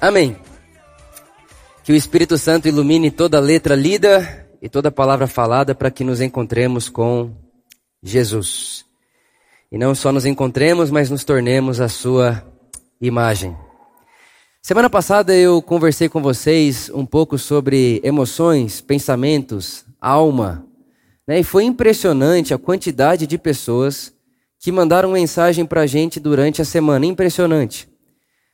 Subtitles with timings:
[0.00, 0.36] Amém.
[1.82, 6.20] Que o Espírito Santo ilumine toda letra lida e toda palavra falada para que nos
[6.20, 7.32] encontremos com
[8.02, 8.84] Jesus.
[9.72, 12.44] E não só nos encontremos, mas nos tornemos a sua
[13.00, 13.56] imagem.
[14.62, 20.64] Semana passada eu conversei com vocês um pouco sobre emoções, pensamentos, alma.
[21.26, 21.40] Né?
[21.40, 24.12] E foi impressionante a quantidade de pessoas
[24.60, 27.06] que mandaram mensagem para a gente durante a semana.
[27.06, 27.88] Impressionante.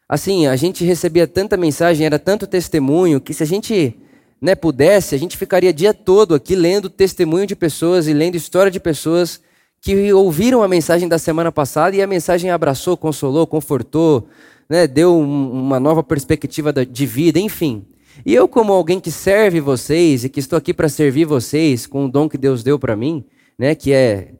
[0.09, 3.99] Assim, a gente recebia tanta mensagem, era tanto testemunho, que se a gente
[4.41, 8.71] né, pudesse, a gente ficaria dia todo aqui lendo testemunho de pessoas e lendo história
[8.71, 9.41] de pessoas
[9.81, 14.29] que ouviram a mensagem da semana passada e a mensagem abraçou, consolou, confortou,
[14.69, 17.87] né, deu um, uma nova perspectiva de vida, enfim.
[18.25, 22.05] E eu, como alguém que serve vocês e que estou aqui para servir vocês com
[22.05, 23.25] o dom que Deus deu para mim,
[23.59, 24.35] né, que é,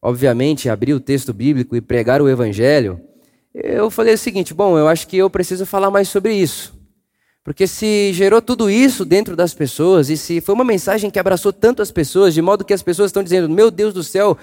[0.00, 3.00] obviamente, abrir o texto bíblico e pregar o evangelho,
[3.54, 6.82] eu falei o seguinte: bom, eu acho que eu preciso falar mais sobre isso.
[7.44, 11.52] Porque se gerou tudo isso dentro das pessoas, e se foi uma mensagem que abraçou
[11.52, 14.38] tanto as pessoas, de modo que as pessoas estão dizendo, meu Deus do céu,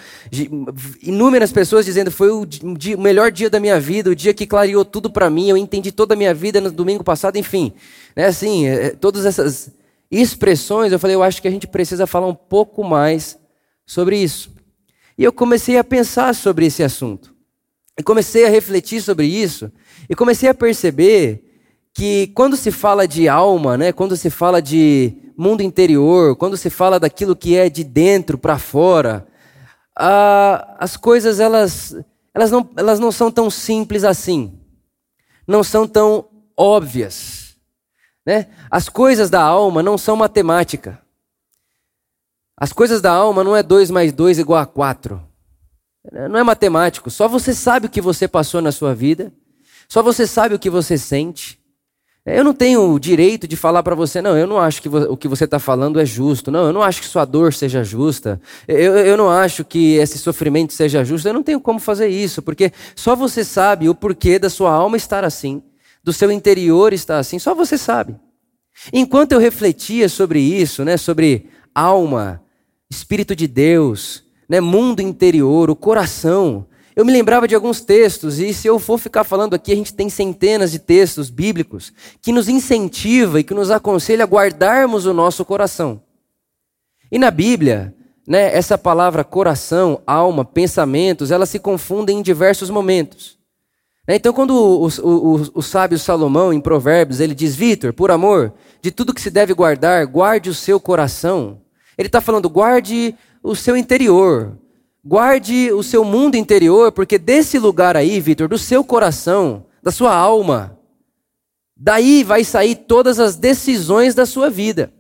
[1.02, 4.46] inúmeras pessoas dizendo, foi o, dia, o melhor dia da minha vida, o dia que
[4.46, 7.72] clareou tudo para mim, eu entendi toda a minha vida no domingo passado, enfim.
[8.14, 9.72] Né, assim, é, é, todas essas
[10.12, 13.40] expressões, eu falei, eu acho que a gente precisa falar um pouco mais
[13.86, 14.52] sobre isso.
[15.18, 17.39] E eu comecei a pensar sobre esse assunto.
[18.00, 19.70] E comecei a refletir sobre isso,
[20.10, 21.44] e comecei a perceber
[21.94, 26.70] que quando se fala de alma, né, quando se fala de mundo interior, quando se
[26.70, 29.28] fala daquilo que é de dentro para fora,
[29.94, 31.94] as coisas elas,
[32.34, 34.58] elas, não, elas não são tão simples assim,
[35.46, 37.58] não são tão óbvias.
[38.26, 38.48] Né?
[38.72, 41.02] As coisas da alma não são matemática.
[42.56, 45.29] As coisas da alma não é 2 mais 2 igual a 4.
[46.30, 47.10] Não é matemático.
[47.10, 49.32] Só você sabe o que você passou na sua vida.
[49.88, 51.60] Só você sabe o que você sente.
[52.26, 55.18] Eu não tenho o direito de falar para você, não, eu não acho que o
[55.18, 56.52] que você está falando é justo.
[56.52, 58.40] Não, eu não acho que sua dor seja justa.
[58.68, 61.28] Eu, eu não acho que esse sofrimento seja justo.
[61.28, 64.98] Eu não tenho como fazer isso, porque só você sabe o porquê da sua alma
[64.98, 65.64] estar assim,
[66.04, 68.16] do seu interior estar assim, só você sabe.
[68.94, 72.42] Enquanto eu refletia sobre isso, né, sobre alma,
[72.90, 76.66] Espírito de Deus, né, mundo interior, o coração,
[76.96, 79.94] eu me lembrava de alguns textos, e se eu for ficar falando aqui, a gente
[79.94, 85.14] tem centenas de textos bíblicos que nos incentiva e que nos aconselha a guardarmos o
[85.14, 86.02] nosso coração.
[87.12, 87.96] E na Bíblia,
[88.28, 93.38] né, essa palavra coração, alma, pensamentos, elas se confundem em diversos momentos.
[94.08, 98.12] Né, então, quando o, o, o, o sábio Salomão, em Provérbios, ele diz: Vitor, por
[98.12, 101.62] amor de tudo que se deve guardar, guarde o seu coração.
[101.98, 104.58] Ele está falando, guarde o seu interior,
[105.04, 110.14] Guarde o seu mundo interior, porque desse lugar aí, Vitor, do seu coração, da sua
[110.14, 110.78] alma,
[111.76, 114.92] daí vai sair todas as decisões da sua vida.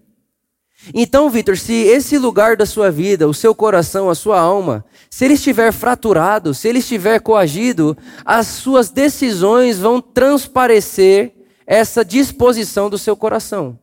[0.93, 5.25] Então, Vitor, se esse lugar da sua vida, o seu coração, a sua alma, se
[5.25, 11.35] ele estiver fraturado, se ele estiver coagido, as suas decisões vão transparecer
[11.67, 13.77] essa disposição do seu coração.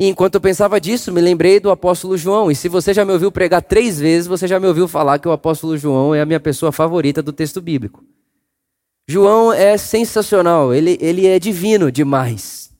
[0.00, 2.50] E enquanto eu pensava disso, me lembrei do apóstolo João.
[2.50, 5.28] E se você já me ouviu pregar três vezes, você já me ouviu falar que
[5.28, 8.02] o apóstolo João é a minha pessoa favorita do texto bíblico.
[9.06, 12.70] João é sensacional, ele, ele é divino demais.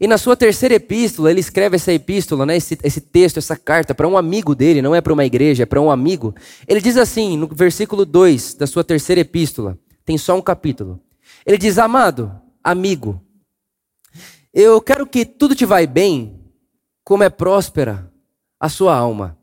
[0.00, 3.94] E na sua terceira epístola, ele escreve essa epístola, né, esse, esse texto, essa carta,
[3.94, 6.34] para um amigo dele, não é para uma igreja, é para um amigo.
[6.66, 10.98] Ele diz assim, no versículo 2 da sua terceira epístola, tem só um capítulo.
[11.46, 12.32] Ele diz: Amado,
[12.64, 13.20] amigo,
[14.52, 16.38] eu quero que tudo te vai bem,
[17.02, 18.12] como é próspera
[18.60, 19.38] a sua alma.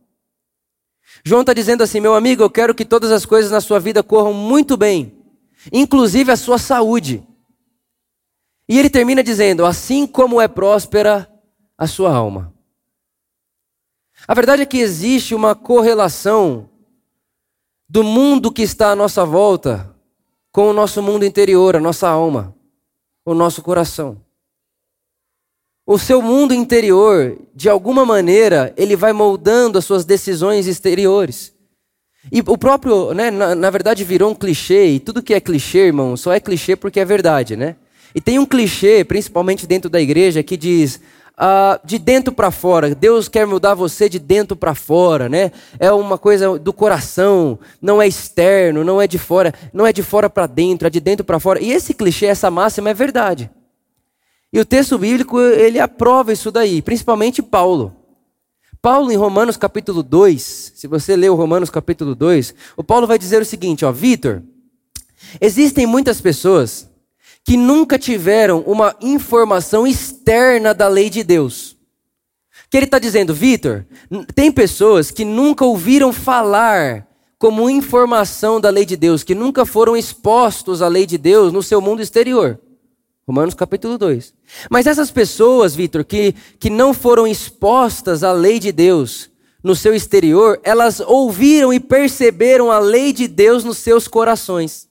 [1.24, 4.04] João está dizendo assim: meu amigo, eu quero que todas as coisas na sua vida
[4.04, 5.18] corram muito bem,
[5.74, 7.26] inclusive a sua saúde.
[8.68, 11.28] E ele termina dizendo: assim como é próspera
[11.76, 12.54] a sua alma.
[14.28, 16.70] A verdade é que existe uma correlação
[17.88, 19.96] do mundo que está à nossa volta
[20.52, 22.56] com o nosso mundo interior, a nossa alma,
[23.26, 24.22] o nosso coração
[25.90, 31.52] o seu mundo interior, de alguma maneira, ele vai moldando as suas decisões exteriores.
[32.32, 35.88] E o próprio, né, na, na, verdade, virou um clichê, e tudo que é clichê,
[35.88, 37.76] irmão, só é clichê porque é verdade, né?
[38.14, 41.02] E tem um clichê, principalmente dentro da igreja, que diz:
[41.36, 45.52] ah, de dentro para fora, Deus quer mudar você de dentro para fora, né?
[45.80, 50.04] É uma coisa do coração, não é externo, não é de fora, não é de
[50.04, 51.60] fora para dentro, é de dentro para fora.
[51.60, 53.50] E esse clichê, essa máxima é verdade.
[54.52, 57.96] E o texto bíblico, ele aprova isso daí, principalmente Paulo.
[58.82, 63.20] Paulo, em Romanos capítulo 2, se você ler o Romanos capítulo 2, o Paulo vai
[63.20, 64.42] dizer o seguinte, ó, Vitor,
[65.40, 66.90] existem muitas pessoas
[67.44, 71.76] que nunca tiveram uma informação externa da lei de Deus.
[72.70, 73.86] Que ele está dizendo, Vitor,
[74.34, 77.08] tem pessoas que nunca ouviram falar
[77.38, 81.64] como informação da lei de Deus, que nunca foram expostos à lei de Deus no
[81.64, 82.60] seu mundo exterior.
[83.30, 84.34] Romanos capítulo 2.
[84.72, 89.30] Mas essas pessoas, Vitor, que, que não foram expostas à lei de Deus
[89.64, 94.90] no seu exterior, elas ouviram e perceberam a lei de Deus nos seus corações.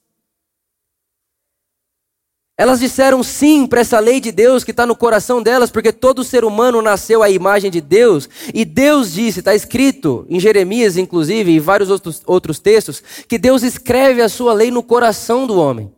[2.57, 6.23] Elas disseram sim para essa lei de Deus que está no coração delas, porque todo
[6.23, 8.29] ser humano nasceu à imagem de Deus.
[8.55, 13.65] E Deus disse, está escrito em Jeremias, inclusive, e vários outros, outros textos, que Deus
[13.65, 15.98] escreve a sua lei no coração do homem.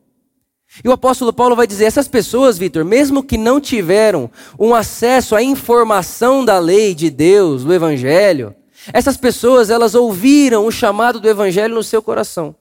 [0.85, 5.35] E o apóstolo Paulo vai dizer: essas pessoas, Vitor, mesmo que não tiveram um acesso
[5.35, 8.55] à informação da lei de Deus, do Evangelho,
[8.93, 12.55] essas pessoas, elas ouviram o chamado do Evangelho no seu coração.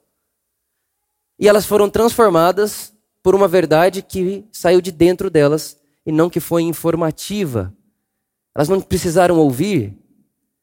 [1.38, 2.92] E elas foram transformadas
[3.24, 7.74] por uma verdade que saiu de dentro delas e não que foi informativa.
[8.54, 9.94] Elas não precisaram ouvir,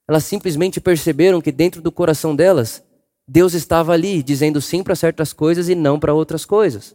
[0.08, 2.82] elas simplesmente perceberam que dentro do coração delas,
[3.26, 6.94] Deus estava ali, dizendo sim para certas coisas e não para outras coisas.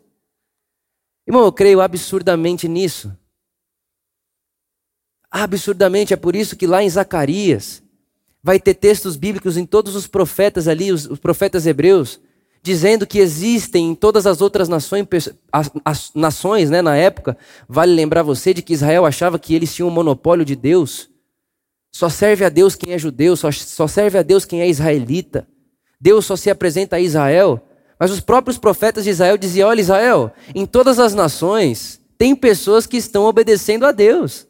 [1.31, 3.09] Irmão, eu creio absurdamente nisso.
[5.31, 7.81] Absurdamente, é por isso que lá em Zacarias
[8.43, 12.19] vai ter textos bíblicos em todos os profetas ali, os, os profetas hebreus,
[12.61, 15.07] dizendo que existem em todas as outras nações,
[15.49, 19.73] as, as nações né, na época, vale lembrar você de que Israel achava que eles
[19.73, 21.09] tinham um monopólio de Deus.
[21.93, 25.47] Só serve a Deus quem é judeu, só, só serve a Deus quem é israelita.
[25.97, 27.65] Deus só se apresenta a Israel.
[28.01, 32.87] Mas os próprios profetas de Israel diziam: Olha, Israel, em todas as nações tem pessoas
[32.87, 34.47] que estão obedecendo a Deus.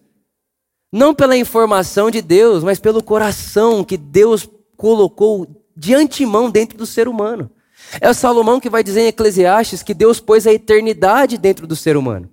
[0.90, 5.46] Não pela informação de Deus, mas pelo coração que Deus colocou
[5.76, 7.52] de antemão dentro do ser humano.
[8.00, 11.76] É o Salomão que vai dizer em Eclesiastes que Deus pôs a eternidade dentro do
[11.76, 12.30] ser humano.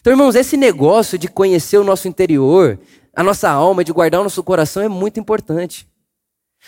[0.00, 2.80] Então, irmãos, esse negócio de conhecer o nosso interior,
[3.14, 5.86] a nossa alma, de guardar o nosso coração é muito importante.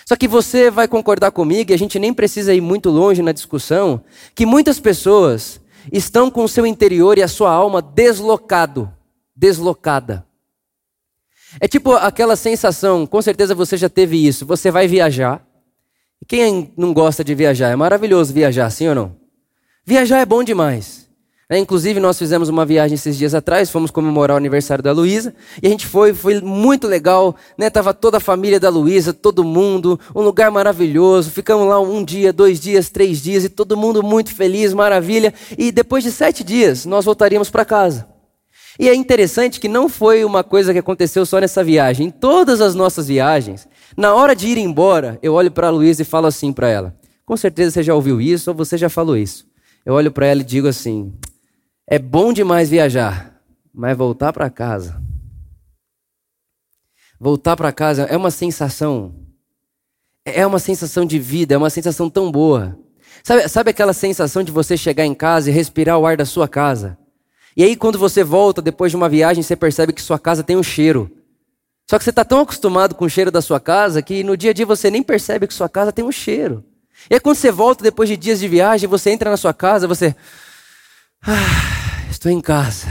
[0.05, 3.33] Só que você vai concordar comigo, e a gente nem precisa ir muito longe na
[3.33, 4.03] discussão,
[4.35, 5.61] que muitas pessoas
[5.93, 8.93] estão com o seu interior e a sua alma deslocado,
[9.35, 10.27] deslocada.
[11.61, 15.45] É tipo aquela sensação, com certeza você já teve isso, você vai viajar,
[16.27, 17.71] quem não gosta de viajar?
[17.71, 19.17] É maravilhoso viajar, sim ou não?
[19.85, 21.06] Viajar é bom demais.
[21.49, 25.33] É, inclusive, nós fizemos uma viagem esses dias atrás, fomos comemorar o aniversário da Luísa,
[25.63, 27.71] e a gente foi, foi muito legal, né?
[27.71, 31.31] Tava toda a família da Luísa, todo mundo, um lugar maravilhoso.
[31.31, 35.33] Ficamos lá um dia, dois dias, três dias, e todo mundo muito feliz, maravilha.
[35.57, 38.09] E depois de sete dias, nós voltaríamos para casa.
[38.77, 42.09] E é interessante que não foi uma coisa que aconteceu só nessa viagem.
[42.09, 46.03] Em todas as nossas viagens, na hora de ir embora, eu olho para a Luísa
[46.03, 46.95] e falo assim para ela:
[47.25, 49.47] Com certeza você já ouviu isso ou você já falou isso.
[49.87, 51.13] Eu olho para ela e digo assim:
[51.89, 53.41] É bom demais viajar,
[53.73, 55.01] mas voltar para casa.
[57.19, 59.15] Voltar para casa é uma sensação.
[60.25, 62.77] É uma sensação de vida, é uma sensação tão boa.
[63.23, 66.49] Sabe, sabe aquela sensação de você chegar em casa e respirar o ar da sua
[66.49, 66.99] casa?
[67.57, 70.57] E aí, quando você volta depois de uma viagem, você percebe que sua casa tem
[70.57, 71.11] um cheiro.
[71.89, 74.51] Só que você está tão acostumado com o cheiro da sua casa que no dia
[74.51, 76.65] a dia você nem percebe que sua casa tem um cheiro.
[77.09, 79.87] E aí quando você volta depois de dias de viagem, você entra na sua casa,
[79.87, 80.15] você.
[81.27, 82.87] Ah, estou em casa.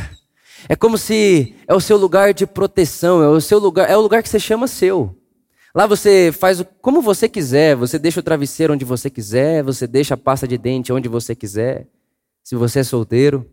[0.68, 4.02] É como se é o seu lugar de proteção, é o seu lugar, é o
[4.02, 5.16] lugar que você chama seu.
[5.74, 9.88] Lá você faz o, como você quiser, você deixa o travesseiro onde você quiser, você
[9.88, 11.88] deixa a pasta de dente onde você quiser.
[12.44, 13.50] Se você é solteiro,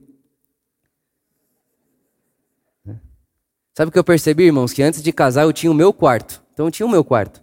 [3.74, 4.72] Sabe o que eu percebi, irmãos?
[4.72, 6.42] Que antes de casar eu tinha o meu quarto.
[6.52, 7.42] Então eu tinha o meu quarto.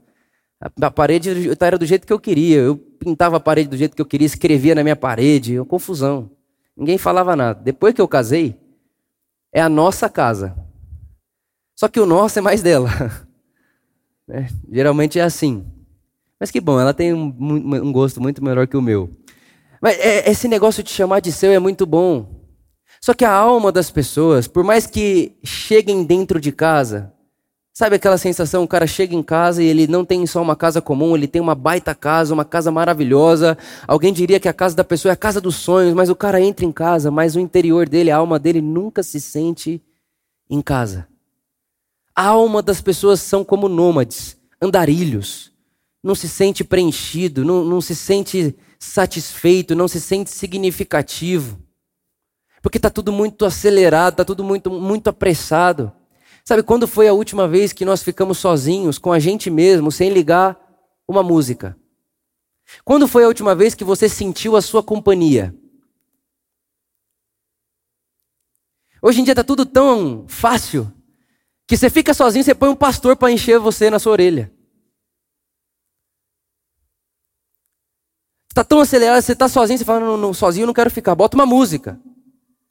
[0.79, 2.59] A parede era do jeito que eu queria.
[2.59, 5.57] Eu pintava a parede do jeito que eu queria, escrevia na minha parede.
[5.57, 6.29] Uma confusão.
[6.79, 7.61] Ninguém falava nada.
[7.61, 8.57] Depois que eu casei,
[9.51, 10.55] é a nossa casa.
[11.75, 12.89] Só que o nosso é mais dela.
[14.31, 15.65] É, geralmente é assim.
[16.39, 19.09] Mas que bom, ela tem um, um gosto muito melhor que o meu.
[19.81, 22.45] Mas é, esse negócio de chamar de seu é muito bom.
[23.01, 27.11] Só que a alma das pessoas, por mais que cheguem dentro de casa,
[27.79, 30.81] sabe aquela sensação, o cara chega em casa e ele não tem só uma casa
[30.81, 33.57] comum, ele tem uma baita casa, uma casa maravilhosa.
[33.87, 36.41] Alguém diria que a casa da pessoa é a casa dos sonhos, mas o cara
[36.41, 39.81] entra em casa, mas o interior dele, a alma dele nunca se sente
[40.49, 41.07] em casa.
[42.13, 45.53] A alma das pessoas são como nômades, andarilhos.
[46.03, 51.57] Não se sente preenchido, não, não se sente satisfeito, não se sente significativo.
[52.61, 55.93] Porque está tudo muito acelerado, está tudo muito, muito apressado.
[56.49, 60.09] Sabe, quando foi a última vez que nós ficamos sozinhos, com a gente mesmo, sem
[60.09, 60.59] ligar
[61.07, 61.77] uma música?
[62.83, 65.55] Quando foi a última vez que você sentiu a sua companhia?
[68.99, 70.91] Hoje em dia está tudo tão fácil
[71.67, 74.51] que você fica sozinho, você põe um pastor para encher você na sua orelha.
[78.49, 81.13] Está tão acelerado, você está sozinho, você fala, não, não, sozinho eu não quero ficar,
[81.13, 82.01] bota uma música.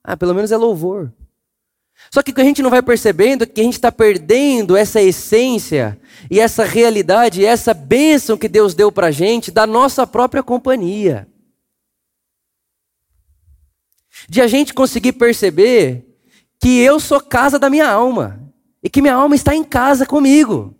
[0.03, 1.15] Ah, pelo menos é louvor.
[2.11, 4.77] Só que o que a gente não vai percebendo é que a gente está perdendo
[4.77, 6.01] essa essência
[6.31, 10.43] e essa realidade, e essa bênção que Deus deu para a gente da nossa própria
[10.43, 11.29] companhia.
[14.29, 16.05] De a gente conseguir perceber
[16.61, 18.41] que eu sou casa da minha alma
[18.83, 20.75] e que minha alma está em casa comigo.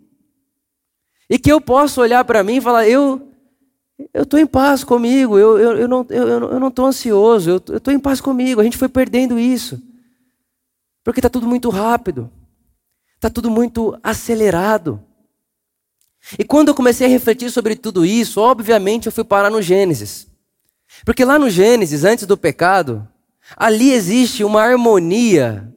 [1.29, 3.27] E que eu posso olhar para mim e falar: eu
[4.13, 7.77] eu estou em paz comigo, eu, eu, eu não estou eu, eu não ansioso, eu
[7.77, 8.59] estou em paz comigo.
[8.59, 9.81] A gente foi perdendo isso.
[11.03, 12.31] Porque está tudo muito rápido,
[13.15, 15.03] está tudo muito acelerado.
[16.37, 20.27] E quando eu comecei a refletir sobre tudo isso, obviamente eu fui parar no Gênesis.
[21.05, 23.07] Porque lá no Gênesis, antes do pecado,
[23.55, 25.73] ali existe uma harmonia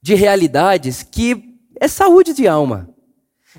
[0.00, 2.88] de realidades que é saúde de alma.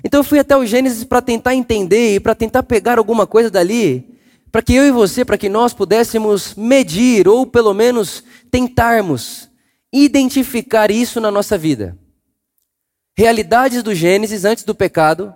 [0.02, 3.50] Então eu fui até o Gênesis para tentar entender e para tentar pegar alguma coisa
[3.50, 4.18] dali,
[4.50, 9.48] para que eu e você, para que nós pudéssemos medir ou pelo menos tentarmos
[9.94, 11.96] identificar isso na nossa vida.
[13.16, 15.32] Realidades do Gênesis antes do pecado,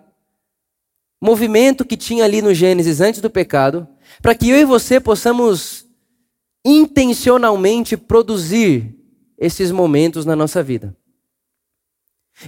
[1.20, 3.86] movimento que tinha ali no Gênesis antes do pecado,
[4.20, 5.86] para que eu e você possamos
[6.64, 8.96] intencionalmente produzir
[9.38, 10.96] esses momentos na nossa vida.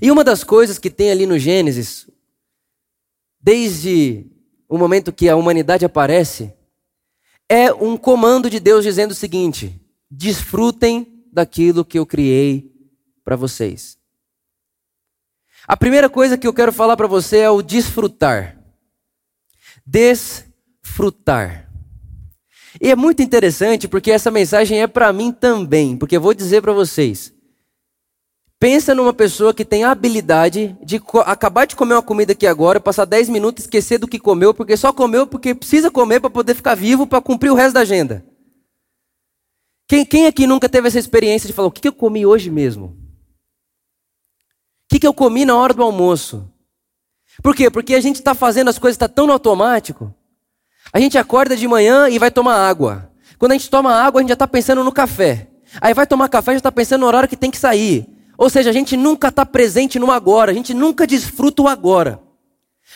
[0.03, 2.11] E uma das coisas que tem ali no Gênesis,
[3.41, 4.27] desde
[4.69, 6.53] o momento que a humanidade aparece,
[7.49, 12.71] é um comando de Deus dizendo o seguinte: desfrutem daquilo que eu criei
[13.25, 13.99] para vocês.
[15.67, 18.59] A primeira coisa que eu quero falar para você é o desfrutar.
[19.87, 21.71] Desfrutar.
[22.81, 26.61] E é muito interessante porque essa mensagem é para mim também, porque eu vou dizer
[26.61, 27.33] para vocês.
[28.59, 32.79] Pensa numa pessoa que tem a habilidade de acabar de comer uma comida aqui agora,
[32.79, 36.55] passar 10 minutos esquecer do que comeu, porque só comeu porque precisa comer para poder
[36.55, 38.23] ficar vivo para cumprir o resto da agenda.
[39.91, 42.49] Quem, quem aqui nunca teve essa experiência de falar, o que, que eu comi hoje
[42.49, 42.97] mesmo?
[44.85, 46.49] O que, que eu comi na hora do almoço?
[47.43, 47.69] Por quê?
[47.69, 50.15] Porque a gente está fazendo as coisas, está tão no automático.
[50.93, 53.11] A gente acorda de manhã e vai tomar água.
[53.37, 55.49] Quando a gente toma água, a gente já está pensando no café.
[55.81, 58.07] Aí vai tomar café, já está pensando no horário que tem que sair.
[58.39, 62.23] Ou seja, a gente nunca está presente no agora, a gente nunca desfruta o agora.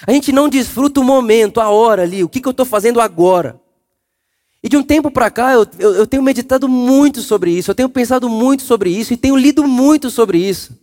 [0.06, 3.00] A gente não desfruta o momento, a hora ali, o que, que eu estou fazendo
[3.00, 3.60] agora.
[4.64, 7.74] E de um tempo para cá, eu, eu, eu, tenho meditado muito sobre isso, eu
[7.74, 10.74] tenho pensado muito sobre isso e tenho lido muito sobre isso.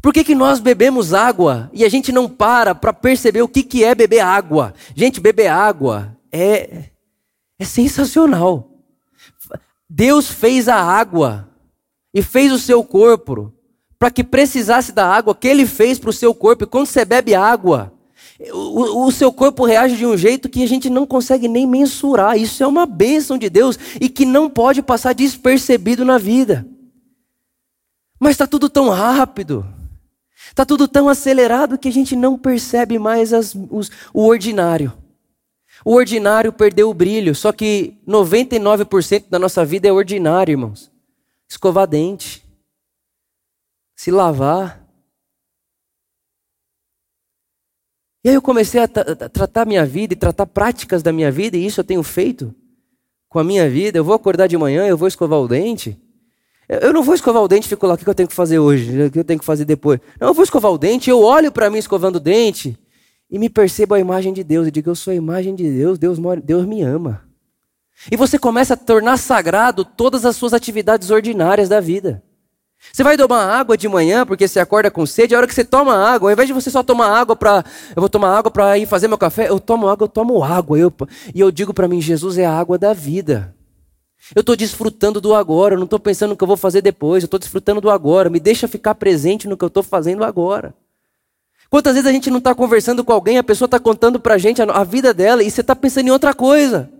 [0.00, 3.62] Por que, que nós bebemos água e a gente não para para perceber o que,
[3.62, 4.72] que é beber água?
[4.94, 6.84] Gente, beber água é,
[7.58, 8.70] é sensacional.
[9.86, 11.46] Deus fez a água
[12.14, 13.52] e fez o seu corpo
[13.98, 16.64] para que precisasse da água que ele fez para o seu corpo.
[16.64, 17.92] E quando você bebe água,
[18.52, 22.36] o, o, seu corpo reage de um jeito que a gente não consegue nem mensurar.
[22.36, 26.66] Isso é uma bênção de Deus e que não pode passar despercebido na vida.
[28.20, 29.66] Mas está tudo tão rápido,
[30.48, 34.92] está tudo tão acelerado que a gente não percebe mais as, os, o ordinário.
[35.84, 40.90] O ordinário perdeu o brilho, só que 99% da nossa vida é ordinário, irmãos.
[41.48, 42.44] Escovar dente,
[43.94, 44.85] se lavar,
[48.26, 51.56] E aí eu comecei a, a tratar minha vida e tratar práticas da minha vida,
[51.56, 52.52] e isso eu tenho feito
[53.28, 53.98] com a minha vida.
[53.98, 55.96] Eu vou acordar de manhã, eu vou escovar o dente.
[56.68, 58.58] Eu não vou escovar o dente e fico lá, o que eu tenho que fazer
[58.58, 59.00] hoje?
[59.00, 60.00] O que eu tenho que fazer depois?
[60.20, 62.76] Não, eu vou escovar o dente, eu olho para mim escovando o dente
[63.30, 64.66] e me percebo a imagem de Deus.
[64.66, 67.22] E digo, eu sou a imagem de Deus, Deus, Deus me ama.
[68.10, 72.24] E você começa a tornar sagrado todas as suas atividades ordinárias da vida.
[72.92, 75.64] Você vai tomar água de manhã porque você acorda com sede, a hora que você
[75.64, 77.64] toma água, ao invés de você só tomar água para.
[77.94, 80.78] Eu vou tomar água para ir fazer meu café, eu tomo água, eu tomo água.
[80.78, 80.92] Eu,
[81.34, 83.54] e eu digo para mim: Jesus é a água da vida.
[84.34, 87.22] Eu estou desfrutando do agora, eu não estou pensando no que eu vou fazer depois,
[87.22, 88.30] eu estou desfrutando do agora.
[88.30, 90.74] Me deixa ficar presente no que eu estou fazendo agora.
[91.68, 94.38] Quantas vezes a gente não está conversando com alguém, a pessoa está contando para a
[94.38, 96.90] gente a, vida dela e você está pensando em outra coisa?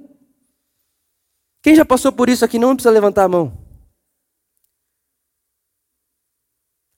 [1.62, 3.65] Quem já passou por isso aqui não precisa levantar a mão.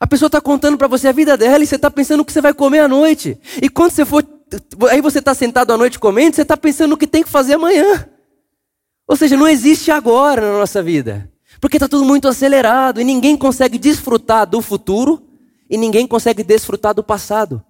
[0.01, 2.33] A pessoa está contando para você a vida dela e você está pensando o que
[2.33, 3.39] você vai comer à noite.
[3.61, 4.25] E quando você for.
[4.91, 7.55] Aí você está sentado à noite comendo, você está pensando no que tem que fazer
[7.55, 8.09] amanhã.
[9.07, 11.31] Ou seja, não existe agora na nossa vida.
[11.61, 15.23] Porque está tudo muito acelerado e ninguém consegue desfrutar do futuro
[15.69, 17.63] e ninguém consegue desfrutar do passado.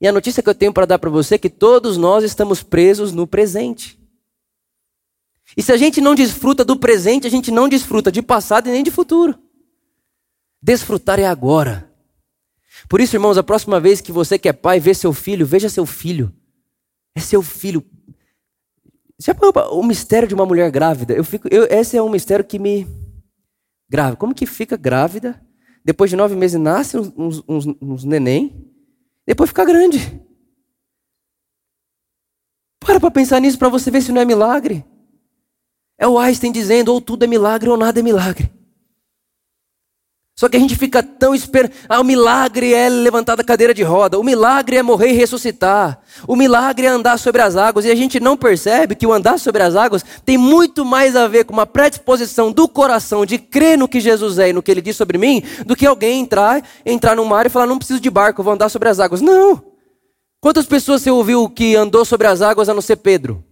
[0.00, 2.62] E a notícia que eu tenho para dar para você é que todos nós estamos
[2.62, 3.98] presos no presente.
[5.56, 8.72] E se a gente não desfruta do presente, a gente não desfruta de passado e
[8.72, 9.38] nem de futuro.
[10.64, 11.92] Desfrutar é agora.
[12.88, 15.68] Por isso, irmãos, a próxima vez que você que é pai vê seu filho, veja
[15.68, 16.34] seu filho.
[17.14, 17.84] É seu filho.
[19.18, 19.36] Já
[19.70, 21.12] o mistério de uma mulher grávida?
[21.12, 22.88] Eu fico, eu, esse é um mistério que me
[23.90, 24.16] grave.
[24.16, 25.38] Como que fica grávida?
[25.84, 28.66] Depois de nove meses nasce uns, uns, uns neném,
[29.26, 30.18] depois fica grande.
[32.80, 34.82] Para para pensar nisso para você ver se não é milagre.
[35.98, 38.63] É o Einstein dizendo: ou tudo é milagre ou nada é milagre.
[40.36, 41.72] Só que a gente fica tão esperando.
[41.88, 44.18] Ah, o milagre é levantar da cadeira de roda.
[44.18, 46.00] O milagre é morrer e ressuscitar.
[46.26, 47.84] O milagre é andar sobre as águas.
[47.84, 51.28] E a gente não percebe que o andar sobre as águas tem muito mais a
[51.28, 54.72] ver com uma predisposição do coração de crer no que Jesus é e no que
[54.72, 58.00] ele diz sobre mim, do que alguém entrar, entrar no mar e falar: não preciso
[58.00, 59.20] de barco, vou andar sobre as águas.
[59.20, 59.62] Não!
[60.40, 63.42] Quantas pessoas você ouviu que andou sobre as águas a não ser Pedro?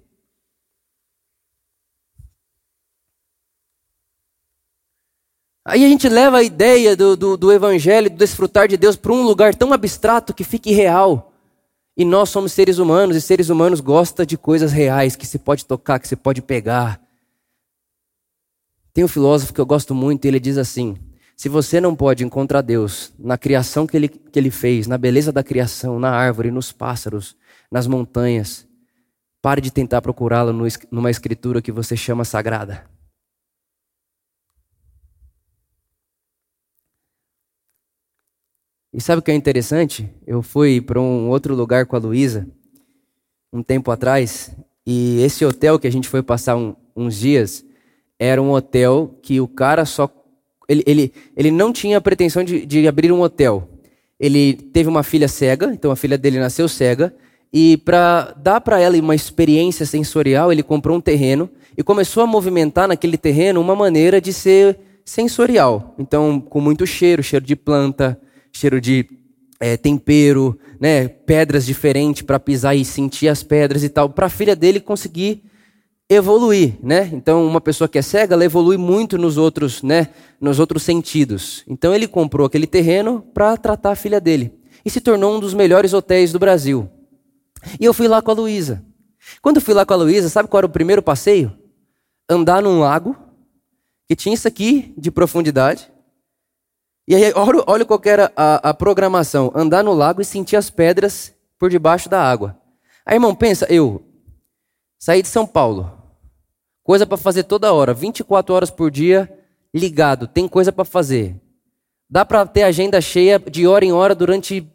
[5.65, 9.13] Aí a gente leva a ideia do, do, do evangelho, do desfrutar de Deus, para
[9.13, 11.33] um lugar tão abstrato que fique real.
[11.97, 15.65] E nós somos seres humanos, e seres humanos gostam de coisas reais, que se pode
[15.65, 17.01] tocar, que se pode pegar.
[18.93, 20.97] Tem um filósofo que eu gosto muito, e ele diz assim:
[21.37, 25.31] se você não pode encontrar Deus na criação que ele, que ele fez, na beleza
[25.31, 27.37] da criação, na árvore, nos pássaros,
[27.71, 28.67] nas montanhas,
[29.41, 30.53] pare de tentar procurá-lo
[30.91, 32.92] numa escritura que você chama sagrada.
[38.93, 40.09] E sabe o que é interessante?
[40.27, 42.47] Eu fui para um outro lugar com a Luísa
[43.51, 44.55] um tempo atrás
[44.87, 47.65] e esse hotel que a gente foi passar um, uns dias
[48.19, 50.11] era um hotel que o cara só
[50.69, 53.69] ele, ele, ele não tinha pretensão de, de abrir um hotel.
[54.21, 57.15] Ele teve uma filha cega, então a filha dele nasceu cega
[57.53, 62.27] e para dar para ela uma experiência sensorial, ele comprou um terreno e começou a
[62.27, 65.95] movimentar naquele terreno uma maneira de ser sensorial.
[65.99, 68.19] Então, com muito cheiro, cheiro de planta,
[68.53, 69.09] cheiro de
[69.59, 74.31] é, tempero, né, pedras diferentes para pisar e sentir as pedras e tal, para a
[74.31, 75.43] filha dele conseguir
[76.09, 77.09] evoluir, né?
[77.13, 80.09] Então, uma pessoa que é cega, ela evolui muito nos outros, né,
[80.41, 81.63] nos outros sentidos.
[81.67, 84.53] Então, ele comprou aquele terreno para tratar a filha dele
[84.85, 86.91] e se tornou um dos melhores hotéis do Brasil.
[87.79, 88.85] E eu fui lá com a Luísa.
[89.41, 91.53] Quando eu fui lá com a Luísa, sabe qual era o primeiro passeio?
[92.29, 93.17] Andar num lago
[94.09, 95.92] que tinha isso aqui de profundidade
[97.07, 100.71] e aí, olha, olha qual era a, a programação: andar no lago e sentir as
[100.71, 102.59] pedras por debaixo da água.
[103.05, 104.03] Aí, irmão, pensa, eu
[104.99, 105.91] saí de São Paulo,
[106.85, 109.33] coisa para fazer toda hora, 24 horas por dia,
[109.75, 111.37] ligado, tem coisa para fazer.
[112.09, 114.71] Dá para ter agenda cheia de hora em hora durante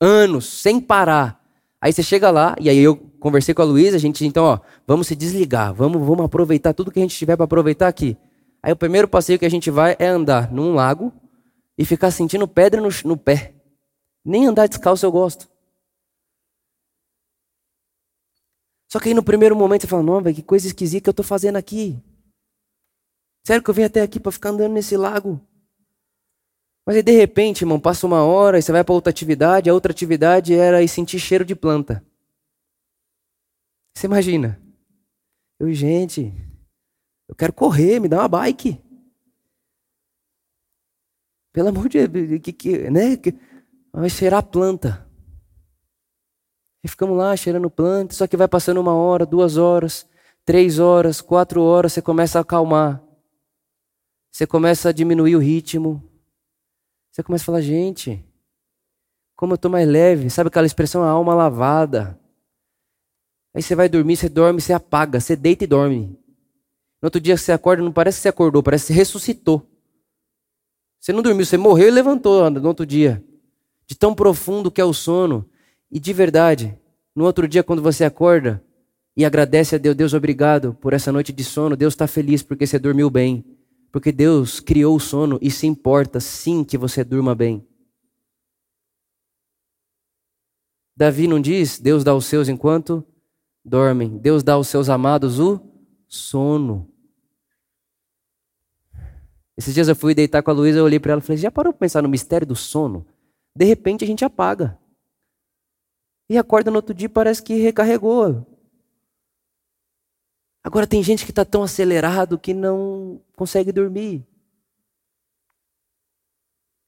[0.00, 1.40] anos, sem parar.
[1.80, 4.58] Aí você chega lá, e aí eu conversei com a Luísa, a gente, então, ó,
[4.86, 8.16] vamos se desligar, vamos, vamos aproveitar tudo que a gente tiver para aproveitar aqui.
[8.62, 11.12] Aí o primeiro passeio que a gente vai é andar num lago,
[11.80, 13.54] e ficar sentindo pedra no, no pé.
[14.22, 15.48] Nem andar descalço eu gosto.
[18.86, 21.12] Só que aí no primeiro momento você fala, não, velho, que coisa esquisita que eu
[21.12, 21.98] estou fazendo aqui.
[23.46, 25.40] Sério que eu vim até aqui para ficar andando nesse lago?
[26.86, 29.72] Mas aí de repente, irmão, passa uma hora e você vai para outra atividade, a
[29.72, 32.04] outra atividade era ir sentir cheiro de planta.
[33.96, 34.60] Você imagina?
[35.58, 36.30] Eu, gente,
[37.26, 38.78] eu quero correr, me dá uma bike.
[41.52, 43.16] Pelo amor de Deus, que, que, né?
[43.16, 43.34] Que,
[43.92, 45.06] vai cheirar planta.
[46.82, 50.08] E ficamos lá cheirando planta, só que vai passando uma hora, duas horas,
[50.44, 53.02] três horas, quatro horas, você começa a acalmar.
[54.32, 56.02] Você começa a diminuir o ritmo.
[57.10, 58.24] Você começa a falar, gente,
[59.36, 60.30] como eu estou mais leve.
[60.30, 62.18] Sabe aquela expressão, a alma lavada.
[63.54, 66.18] Aí você vai dormir, você dorme, você apaga, você deita e dorme.
[67.02, 69.69] No outro dia você acorda, não parece que você acordou, parece que você ressuscitou.
[71.00, 73.24] Você não dormiu, você morreu e levantou no outro dia.
[73.86, 75.48] De tão profundo que é o sono.
[75.90, 76.78] E de verdade,
[77.16, 78.62] no outro dia, quando você acorda
[79.16, 82.66] e agradece a Deus, Deus, obrigado por essa noite de sono, Deus está feliz porque
[82.66, 83.44] você dormiu bem.
[83.90, 87.66] Porque Deus criou o sono e se importa sim que você durma bem.
[90.94, 93.02] Davi não diz, Deus dá aos seus enquanto
[93.64, 94.18] dormem.
[94.18, 95.58] Deus dá aos seus amados o
[96.06, 96.88] sono.
[99.60, 101.50] Esses dias eu fui deitar com a Luísa, eu olhei para ela e falei: já
[101.50, 103.06] parou para pensar no mistério do sono?
[103.54, 104.78] De repente a gente apaga.
[106.30, 108.46] E acorda no outro dia parece que recarregou.
[110.64, 114.26] Agora tem gente que está tão acelerado que não consegue dormir.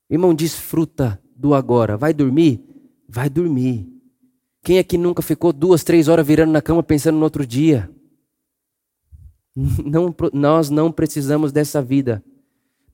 [0.09, 1.99] Irmão, desfruta do agora.
[1.99, 2.65] Vai dormir?
[3.07, 3.87] Vai dormir.
[4.63, 7.91] Quem aqui nunca ficou duas, três horas virando na cama pensando no outro dia?
[9.55, 12.25] Não, nós não precisamos dessa vida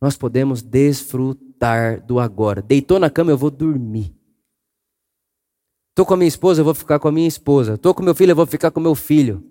[0.00, 2.04] nós podemos desfrutar.
[2.06, 2.62] do agora.
[2.62, 4.14] Deitou na cama, eu vou dormir.
[5.94, 7.76] Tô com a minha esposa, eu vou ficar com a minha esposa.
[7.76, 9.42] Tô com meu filho, eu vou ficar com meu filho.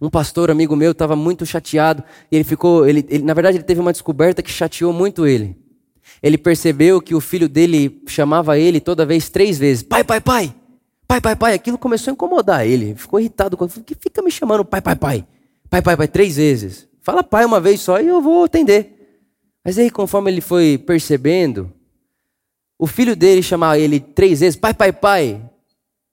[0.00, 2.02] Um pastor amigo meu estava muito chateado
[2.32, 5.56] e ele ficou, ele, ele, na verdade, ele teve uma descoberta que chateou muito ele.
[6.22, 10.54] Ele percebeu que o filho dele chamava ele toda vez três vezes: pai, pai, pai,
[11.06, 11.54] pai, pai, pai.
[11.54, 12.94] Aquilo começou a incomodar ele.
[12.94, 15.26] Ficou irritado com que fica me chamando pai, pai, pai,
[15.68, 16.88] pai, pai, pai três vezes.
[17.02, 18.93] Fala pai uma vez só e eu vou atender.
[19.64, 21.72] Mas aí, conforme ele foi percebendo,
[22.78, 25.50] o filho dele chamar ele três vezes, pai, pai, pai,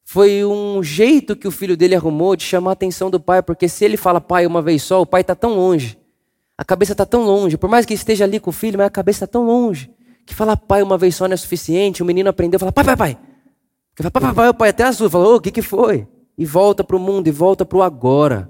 [0.05, 3.67] foi um jeito que o filho dele arrumou de chamar a atenção do pai, porque
[3.67, 5.97] se ele fala pai uma vez só, o pai está tão longe,
[6.57, 8.91] a cabeça está tão longe, por mais que esteja ali com o filho, mas a
[8.91, 9.91] cabeça está tão longe,
[10.25, 12.83] que falar pai uma vez só não é suficiente, o menino aprendeu a falar pai,
[12.85, 13.17] pai, pai.
[13.89, 16.07] Porque fala, pai, pai, pai, o pai até azul, falou, o que, que foi?
[16.37, 18.49] E volta para o mundo, e volta para o agora.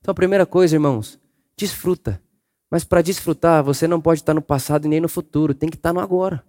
[0.00, 1.18] Então a primeira coisa, irmãos,
[1.56, 2.22] desfruta.
[2.70, 5.76] Mas para desfrutar, você não pode estar no passado e nem no futuro, tem que
[5.76, 6.44] estar no agora.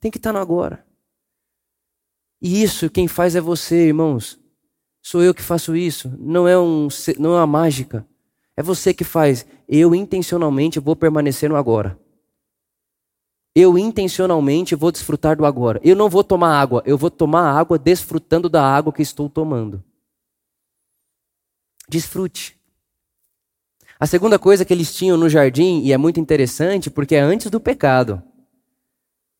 [0.00, 0.84] Tem que estar no agora.
[2.40, 4.40] E isso quem faz é você, irmãos.
[5.02, 6.12] Sou eu que faço isso.
[6.18, 8.06] Não é, um, não é uma mágica.
[8.56, 9.46] É você que faz.
[9.68, 11.98] Eu intencionalmente vou permanecer no agora.
[13.54, 15.80] Eu intencionalmente vou desfrutar do agora.
[15.84, 16.82] Eu não vou tomar água.
[16.86, 19.84] Eu vou tomar água desfrutando da água que estou tomando.
[21.88, 22.58] Desfrute.
[24.02, 27.48] A segunda coisa que eles tinham no jardim, e é muito interessante porque é antes
[27.48, 28.20] do pecado,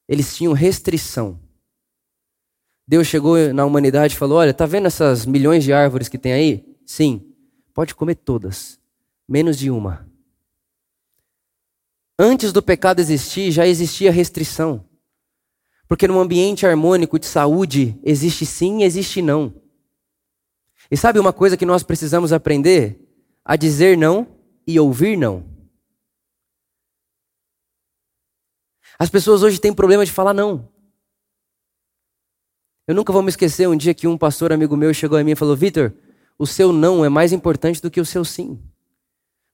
[0.08, 1.40] eles tinham restrição.
[2.86, 6.32] Deus chegou na humanidade e falou: Olha, tá vendo essas milhões de árvores que tem
[6.32, 6.64] aí?
[6.86, 7.34] Sim,
[7.74, 8.78] pode comer todas,
[9.28, 10.08] menos de uma.
[12.16, 14.84] Antes do pecado existir, já existia restrição.
[15.88, 19.52] Porque num ambiente harmônico de saúde, existe sim e existe não.
[20.88, 23.00] E sabe uma coisa que nós precisamos aprender?
[23.44, 25.44] A dizer não e ouvir não.
[28.98, 30.68] As pessoas hoje têm problema de falar não.
[32.86, 35.32] Eu nunca vou me esquecer um dia que um pastor amigo meu chegou a mim
[35.32, 35.92] e falou: Vitor,
[36.38, 38.60] o seu não é mais importante do que o seu sim.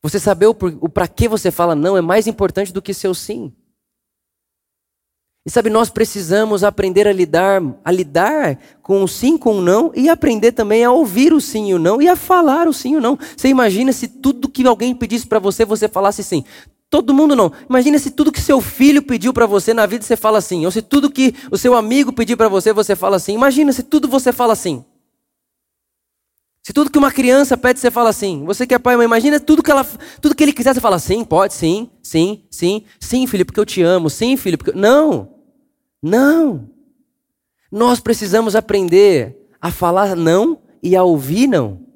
[0.02, 3.54] Você saber o, para que você fala não é mais importante do que seu sim.
[5.48, 9.90] E sabe, nós precisamos aprender a lidar, a lidar com o sim, com o não,
[9.96, 12.92] e aprender também a ouvir o sim e o não, e a falar o sim
[12.92, 13.18] e o não.
[13.34, 16.44] Você imagina se tudo que alguém pedisse para você, você falasse sim.
[16.90, 17.50] Todo mundo não.
[17.66, 20.70] Imagina se tudo que seu filho pediu para você na vida você fala assim, ou
[20.70, 23.32] se tudo que o seu amigo pediu para você você fala assim.
[23.32, 24.84] Imagina se tudo você fala assim.
[26.62, 28.44] Se tudo que uma criança pede você fala assim.
[28.44, 29.86] Você que é pai, mãe, imagina tudo que ela,
[30.20, 33.64] tudo que ele quiser você fala sim, pode, sim, sim, sim, sim, filho, porque eu
[33.64, 35.37] te amo, sim, filho, porque não,
[36.02, 36.70] não.
[37.70, 41.86] Nós precisamos aprender a falar não e a ouvir não.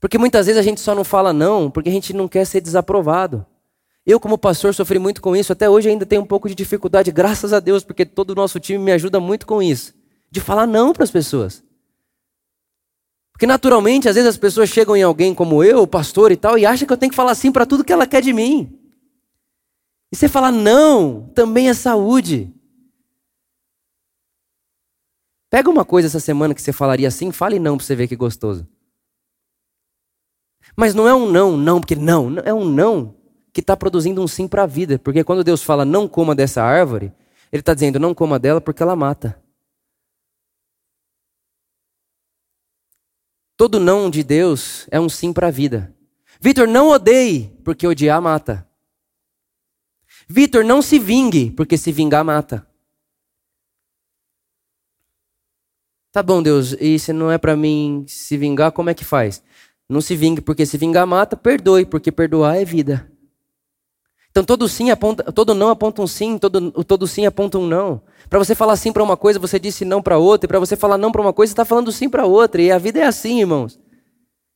[0.00, 2.60] Porque muitas vezes a gente só não fala não porque a gente não quer ser
[2.60, 3.46] desaprovado.
[4.06, 5.52] Eu, como pastor, sofri muito com isso.
[5.52, 8.60] Até hoje ainda tenho um pouco de dificuldade, graças a Deus, porque todo o nosso
[8.60, 9.94] time me ajuda muito com isso.
[10.30, 11.64] De falar não para as pessoas.
[13.32, 16.66] Porque naturalmente, às vezes as pessoas chegam em alguém como eu, pastor e tal, e
[16.66, 18.78] acham que eu tenho que falar sim para tudo que ela quer de mim.
[20.14, 22.54] E você falar não também é saúde.
[25.50, 28.14] Pega uma coisa essa semana que você falaria assim, fale não para você ver que
[28.14, 28.64] gostoso.
[30.76, 33.16] Mas não é um não, não, porque não, é um não
[33.52, 35.00] que está produzindo um sim para a vida.
[35.00, 37.12] Porque quando Deus fala não coma dessa árvore,
[37.50, 39.42] Ele está dizendo não coma dela porque ela mata.
[43.56, 45.92] Todo não de Deus é um sim para a vida.
[46.40, 48.64] Vitor, não odeie, porque odiar mata.
[50.28, 52.66] Vitor, não se vingue, porque se vingar mata.
[56.12, 59.42] Tá bom, Deus, e se não é para mim se vingar, como é que faz?
[59.88, 63.10] Não se vingue, porque se vingar mata, perdoe, porque perdoar é vida.
[64.30, 68.00] Então todo sim aponta, todo não aponta um sim, todo, todo sim aponta um não.
[68.28, 70.76] Para você falar sim para uma coisa, você disse não para outra, e para você
[70.76, 72.62] falar não para uma coisa, você está falando sim para outra.
[72.62, 73.78] E a vida é assim, irmãos.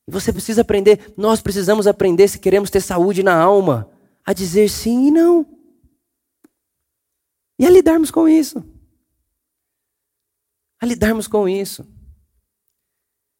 [0.07, 3.89] E você precisa aprender, nós precisamos aprender se queremos ter saúde na alma,
[4.25, 5.58] a dizer sim e não.
[7.59, 8.65] E a lidarmos com isso.
[10.81, 11.87] A lidarmos com isso.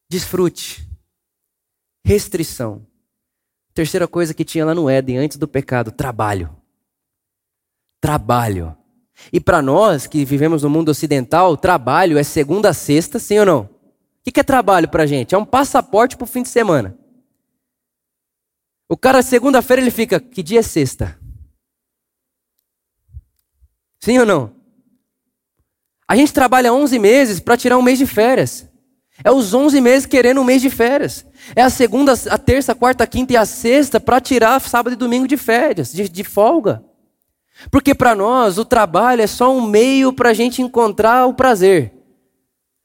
[0.09, 0.89] Desfrute
[2.03, 2.85] restrição.
[3.73, 6.55] Terceira coisa que tinha lá no Éden, antes do pecado, trabalho.
[8.01, 8.75] Trabalho.
[9.31, 13.45] E para nós que vivemos no mundo ocidental, trabalho é segunda a sexta, sim ou
[13.45, 13.61] não?
[13.61, 15.35] O que é trabalho para gente?
[15.35, 16.97] É um passaporte para o fim de semana.
[18.87, 21.19] O cara, segunda-feira, ele fica, que dia é sexta?
[23.99, 24.51] Sim ou não?
[26.07, 28.67] A gente trabalha 11 meses para tirar um mês de férias.
[29.23, 31.25] É os 11 meses querendo um mês de férias.
[31.55, 34.93] É a segunda, a terça, a quarta, a quinta e a sexta para tirar sábado
[34.93, 36.83] e domingo de férias, de, de folga.
[37.69, 41.93] Porque para nós o trabalho é só um meio para a gente encontrar o prazer.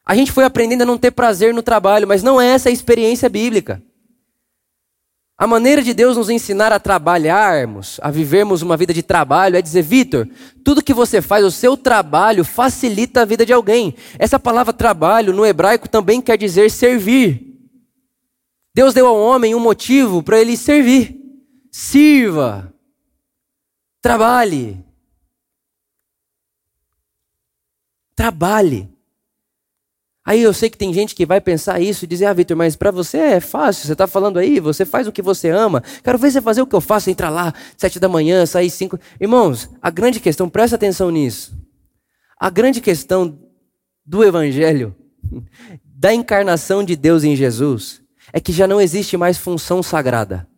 [0.05, 2.72] A gente foi aprendendo a não ter prazer no trabalho, mas não é essa a
[2.72, 3.81] experiência bíblica.
[5.37, 9.62] A maneira de Deus nos ensinar a trabalharmos, a vivermos uma vida de trabalho, é
[9.62, 10.29] dizer, Vitor,
[10.64, 13.97] tudo que você faz, o seu trabalho facilita a vida de alguém.
[14.16, 17.53] Essa palavra trabalho no hebraico também quer dizer servir.
[18.73, 21.20] Deus deu ao homem um motivo para ele servir.
[21.70, 22.73] Sirva.
[24.01, 24.85] Trabalhe.
[28.14, 28.94] Trabalhe.
[30.27, 32.75] Aí eu sei que tem gente que vai pensar isso e dizer, ah, Vitor, mas
[32.75, 35.83] para você é fácil, você está falando aí, você faz o que você ama.
[36.03, 38.99] Quero ver você fazer o que eu faço, entrar lá, sete da manhã, sair cinco.
[39.21, 41.55] Irmãos, a grande questão, presta atenção nisso.
[42.41, 43.39] A grande questão
[44.05, 44.97] do Evangelho,
[45.85, 48.01] da encarnação de Deus em Jesus,
[48.33, 50.49] é que já não existe mais função sagrada.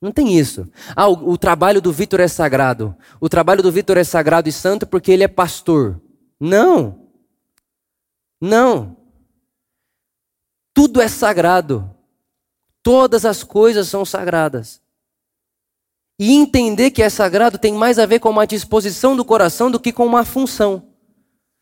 [0.00, 0.68] Não tem isso.
[0.94, 2.94] Ah, o, o trabalho do Vitor é sagrado.
[3.18, 6.00] O trabalho do Vitor é sagrado e santo porque ele é pastor.
[6.38, 6.99] Não.
[8.40, 8.96] Não.
[10.72, 11.90] Tudo é sagrado.
[12.82, 14.80] Todas as coisas são sagradas.
[16.18, 19.80] E entender que é sagrado tem mais a ver com uma disposição do coração do
[19.80, 20.82] que com uma função.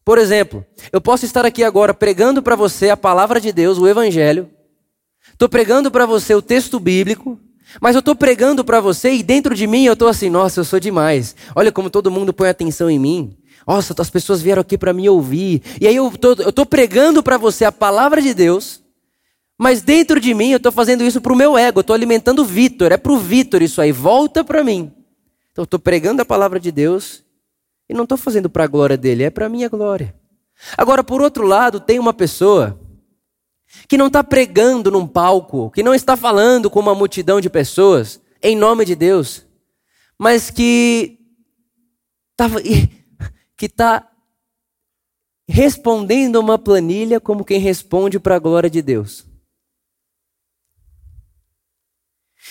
[0.05, 3.87] Por exemplo, eu posso estar aqui agora pregando para você a palavra de Deus, o
[3.87, 4.51] Evangelho.
[5.33, 7.38] Estou pregando para você o texto bíblico.
[7.81, 10.64] Mas eu estou pregando para você e dentro de mim eu estou assim, nossa, eu
[10.64, 11.37] sou demais.
[11.55, 13.37] Olha como todo mundo põe atenção em mim.
[13.68, 15.62] Nossa, as pessoas vieram aqui para me ouvir.
[15.78, 18.83] E aí eu tô, estou pregando para você a palavra de Deus,
[19.59, 22.40] mas dentro de mim eu estou fazendo isso para o meu ego, eu estou alimentando
[22.40, 24.90] o Vitor, é para o Vitor isso aí, volta para mim.
[25.52, 27.22] Então eu estou pregando a palavra de Deus
[27.87, 30.14] e não estou fazendo para a glória dele, é para minha glória.
[30.74, 32.81] Agora, por outro lado, tem uma pessoa
[33.87, 38.18] que não está pregando num palco, que não está falando com uma multidão de pessoas,
[38.42, 39.44] em nome de Deus,
[40.18, 41.18] mas que
[42.33, 42.62] estava
[43.59, 44.09] que está
[45.49, 49.27] respondendo uma planilha como quem responde para a glória de Deus.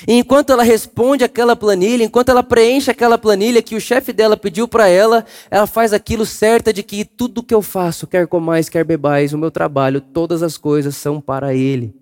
[0.06, 4.36] E enquanto ela responde aquela planilha, enquanto ela preenche aquela planilha que o chefe dela
[4.36, 8.70] pediu para ela, ela faz aquilo certa de que tudo que eu faço, quer comais,
[8.70, 11.96] quer bebais, o meu trabalho, todas as coisas são para ele.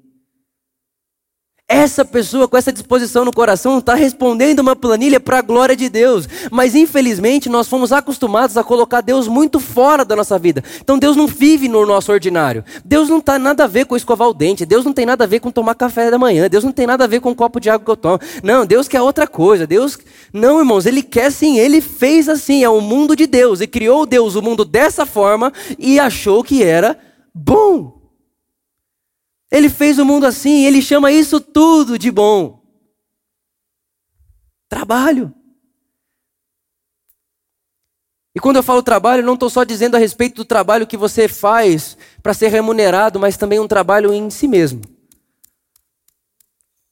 [1.67, 5.89] Essa pessoa com essa disposição no coração está respondendo uma planilha para a glória de
[5.89, 6.30] Deus.
[6.51, 10.63] Mas infelizmente nós fomos acostumados a colocar Deus muito fora da nossa vida.
[10.80, 12.63] Então Deus não vive no nosso ordinário.
[12.84, 14.63] Deus não tem nada a ver com escovar o dente.
[14.63, 16.47] Deus não tem nada a ver com tomar café da manhã.
[16.47, 18.19] Deus não tem nada a ver com o copo de água que eu tomo.
[18.43, 19.65] Não, Deus quer outra coisa.
[19.65, 19.97] Deus,
[20.32, 21.58] não, irmãos, Ele quer sim.
[21.58, 22.63] Ele fez assim.
[22.63, 23.60] É o mundo de Deus.
[23.60, 26.95] E criou Deus o mundo dessa forma e achou que era
[27.34, 28.05] bom.
[29.56, 32.62] Ele fez o mundo assim, ele chama isso tudo de bom.
[34.68, 35.34] Trabalho.
[38.36, 41.30] E quando eu falo trabalho, não estou só dizendo a respeito do trabalho que você
[41.30, 44.82] faz para ser remunerado, mas também um trabalho em si mesmo.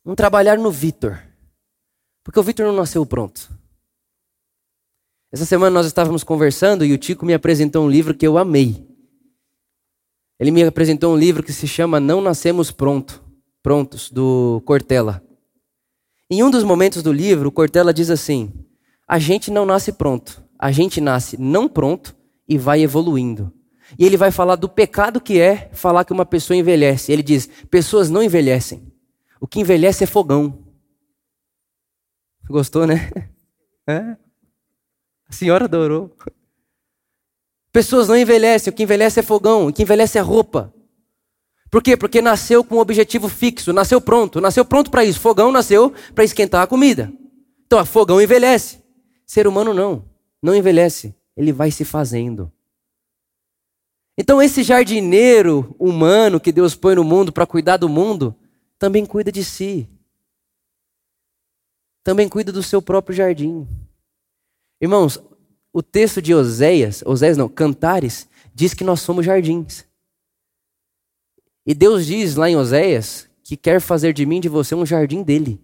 [0.06, 1.22] Um trabalhar no Vitor.
[2.24, 3.52] Porque o Vitor não nasceu pronto.
[5.34, 8.93] Essa semana nós estávamos conversando e o Tico me apresentou um livro que eu amei.
[10.44, 13.24] Ele me apresentou um livro que se chama Não Nascemos Pronto,
[13.62, 15.24] Prontos, do Cortella.
[16.30, 18.52] Em um dos momentos do livro, o Cortella diz assim:
[19.08, 22.14] A gente não nasce pronto, a gente nasce não pronto
[22.46, 23.54] e vai evoluindo.
[23.98, 27.14] E ele vai falar do pecado que é falar que uma pessoa envelhece.
[27.14, 28.86] Ele diz: pessoas não envelhecem.
[29.40, 30.62] O que envelhece é fogão.
[32.50, 33.10] Gostou, né?
[33.88, 34.18] É?
[35.30, 36.14] A senhora adorou.
[37.74, 40.72] Pessoas não envelhecem, o que envelhece é fogão, o que envelhece é roupa.
[41.72, 41.98] Por quê?
[41.98, 45.20] Porque nasceu com um objetivo fixo, nasceu pronto, nasceu pronto para isso.
[45.20, 47.12] Fogão nasceu para esquentar a comida.
[47.66, 48.84] Então, a fogão envelhece.
[49.26, 50.08] Ser humano não,
[50.40, 52.52] não envelhece, ele vai se fazendo.
[54.16, 58.36] Então, esse jardineiro humano que Deus põe no mundo para cuidar do mundo,
[58.78, 59.90] também cuida de si.
[62.04, 63.68] Também cuida do seu próprio jardim.
[64.80, 65.20] Irmãos,
[65.74, 69.84] o texto de Oséias, Oséias não, Cantares, diz que nós somos jardins.
[71.66, 74.86] E Deus diz lá em Oséias que quer fazer de mim e de você um
[74.86, 75.60] jardim dele.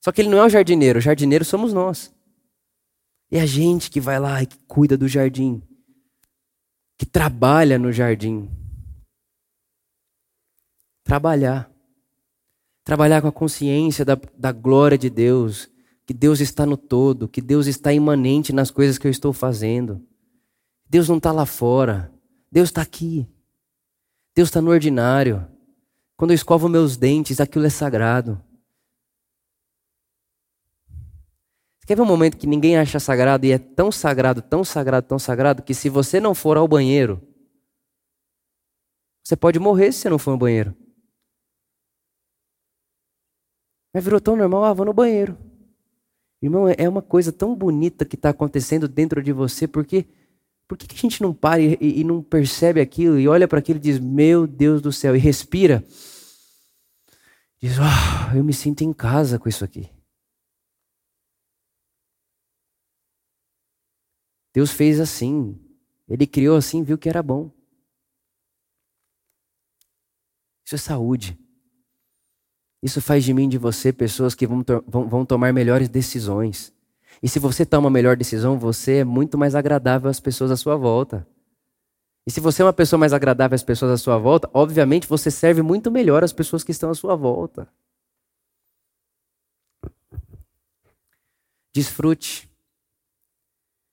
[0.00, 2.12] Só que ele não é o jardineiro, o jardineiro somos nós.
[3.30, 5.62] É a gente que vai lá e que cuida do jardim,
[6.98, 8.50] que trabalha no jardim.
[11.04, 11.70] Trabalhar.
[12.84, 15.70] Trabalhar com a consciência da, da glória de Deus,
[16.12, 20.06] que Deus está no todo, que Deus está imanente nas coisas que eu estou fazendo.
[20.86, 22.12] Deus não está lá fora,
[22.50, 23.26] Deus está aqui.
[24.36, 25.48] Deus está no ordinário.
[26.14, 28.38] Quando eu escovo meus dentes, aquilo é sagrado.
[31.86, 35.18] Quer ver um momento que ninguém acha sagrado e é tão sagrado, tão sagrado, tão
[35.18, 37.26] sagrado, que se você não for ao banheiro,
[39.24, 40.76] você pode morrer se você não for ao banheiro.
[43.94, 45.51] Mas virou tão normal, ah, vou no banheiro.
[46.42, 50.06] Irmão, é uma coisa tão bonita que está acontecendo dentro de você, porque
[50.66, 53.78] por que, a gente não para e, e não percebe aquilo e olha para aquilo
[53.78, 55.84] e diz, meu Deus do céu, e respira?
[57.60, 59.88] Diz, oh, eu me sinto em casa com isso aqui.
[64.52, 65.58] Deus fez assim.
[66.08, 67.50] Ele criou assim, viu que era bom.
[70.64, 71.38] Isso é saúde.
[72.82, 76.72] Isso faz de mim, de você, pessoas que vão, to vão, tomar melhores decisões.
[77.22, 80.56] E se você toma a melhor decisão, você é muito mais agradável às pessoas à
[80.56, 81.26] sua volta.
[82.26, 85.30] E se você é uma pessoa mais agradável às pessoas à sua volta, obviamente você
[85.30, 87.68] serve muito melhor às pessoas que estão à sua volta.
[91.72, 92.50] Desfrute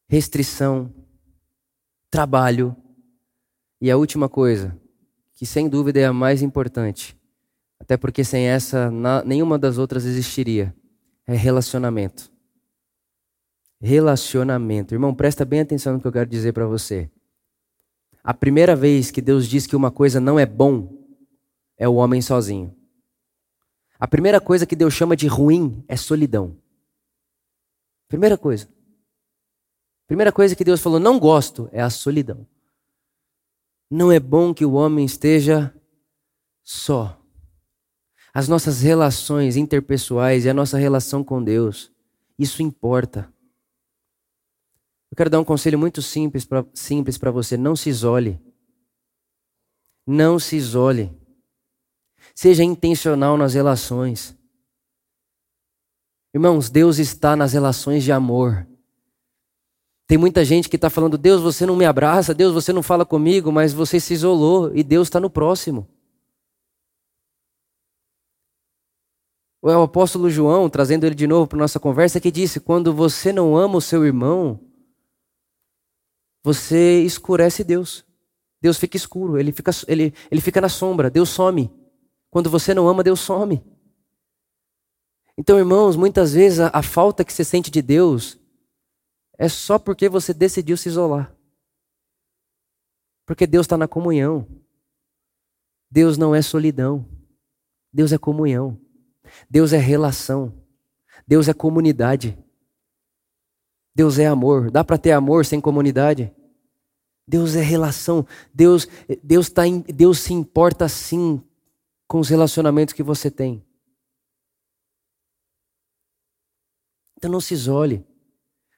[0.10, 0.91] restrição,
[2.10, 2.75] trabalho.
[3.80, 4.75] E a última coisa,
[5.34, 7.17] que sem dúvida é a mais importante,
[7.89, 8.91] até porque sem essa
[9.25, 10.75] nenhuma das outras existiria,
[11.25, 12.32] é relacionamento.
[13.82, 14.93] Relacionamento.
[14.93, 17.10] Irmão, presta bem atenção no que eu quero dizer para você.
[18.23, 21.04] A primeira vez que Deus diz que uma coisa não é bom
[21.80, 22.75] é o homem sozinho.
[23.99, 26.56] A primeira coisa que Deus chama de ruim é solidão.
[28.08, 28.69] Primeira coisa.
[30.06, 32.45] Primeira coisa que Deus falou, não gosto, é a solidão.
[33.89, 35.73] Não é bom que o homem esteja
[36.63, 37.18] só.
[38.34, 41.92] As nossas relações interpessoais e a nossa relação com Deus,
[42.38, 43.32] isso importa.
[45.12, 48.39] Eu quero dar um conselho muito simples para simples você: não se isole.
[50.06, 51.12] Não se isole.
[52.36, 54.38] Seja intencional nas relações.
[56.34, 58.68] Irmãos, Deus está nas relações de amor.
[60.08, 63.06] Tem muita gente que está falando, Deus, você não me abraça, Deus, você não fala
[63.06, 65.88] comigo, mas você se isolou e Deus está no próximo.
[69.62, 73.58] O apóstolo João, trazendo ele de novo para nossa conversa, que disse: quando você não
[73.58, 74.60] ama o seu irmão,
[76.43, 78.06] você escurece Deus.
[78.62, 81.72] Deus fica escuro, ele fica, ele, ele fica na sombra, Deus some.
[82.30, 83.63] Quando você não ama, Deus some.
[85.38, 88.38] Então, irmãos, muitas vezes a, a falta que você sente de Deus
[89.38, 91.34] é só porque você decidiu se isolar.
[93.26, 94.45] Porque Deus está na comunhão.
[95.89, 97.08] Deus não é solidão.
[97.91, 98.80] Deus é comunhão.
[99.50, 100.54] Deus é relação.
[101.28, 102.38] Deus é comunidade.
[103.94, 104.72] Deus é amor.
[104.72, 106.34] Dá para ter amor sem comunidade?
[107.28, 108.26] Deus é relação.
[108.54, 108.88] Deus,
[109.24, 111.44] Deus, tá em, Deus se importa sim
[112.08, 113.63] com os relacionamentos que você tem.
[117.18, 118.06] Então não se isole.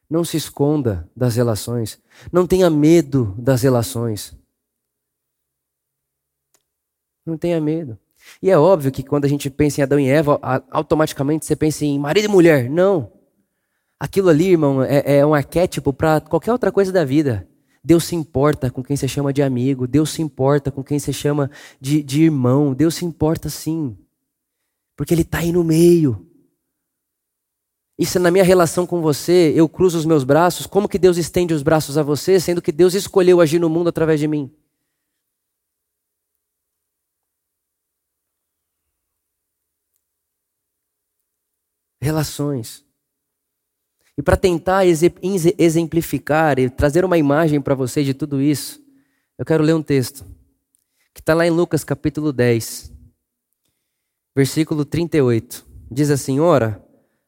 [0.09, 2.01] Não se esconda das relações.
[2.33, 4.37] Não tenha medo das relações.
[7.25, 7.97] Não tenha medo.
[8.41, 10.39] E é óbvio que quando a gente pensa em Adão e Eva,
[10.71, 12.69] automaticamente você pensa em marido e mulher.
[12.69, 13.11] Não.
[13.99, 17.47] Aquilo ali, irmão, é, é um arquétipo para qualquer outra coisa da vida.
[17.83, 19.87] Deus se importa com quem você chama de amigo.
[19.87, 22.73] Deus se importa com quem você chama de, de irmão.
[22.73, 23.97] Deus se importa sim.
[24.95, 26.27] Porque Ele está aí no meio.
[27.97, 31.17] E se na minha relação com você eu cruzo os meus braços, como que Deus
[31.17, 34.51] estende os braços a você, sendo que Deus escolheu agir no mundo através de mim?
[42.01, 42.83] Relações.
[44.17, 48.83] E para tentar exemplificar e trazer uma imagem para você de tudo isso,
[49.37, 50.25] eu quero ler um texto
[51.13, 52.91] que está lá em Lucas capítulo 10,
[54.35, 55.65] versículo 38.
[55.89, 56.83] Diz assim: Ora.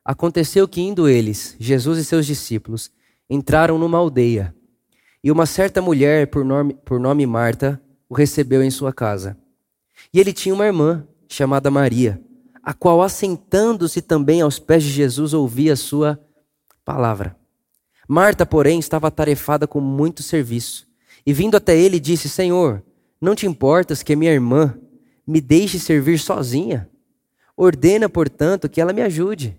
[0.06, 2.92] Aconteceu que, indo eles, Jesus e seus discípulos,
[3.30, 4.54] entraram numa aldeia,
[5.24, 9.38] e uma certa mulher, por nome, por nome Marta, o recebeu em sua casa.
[10.14, 12.22] E ele tinha uma irmã, chamada Maria,
[12.64, 16.18] a qual, assentando-se também aos pés de Jesus, ouvia a sua
[16.86, 17.36] palavra.
[18.08, 20.88] Marta, porém, estava atarefada com muito serviço,
[21.26, 22.82] e vindo até ele, disse: Senhor,
[23.20, 24.78] não te importas que minha irmã
[25.28, 26.90] me deixe servir sozinha?
[27.56, 29.58] Ordena, portanto, que ela me ajude.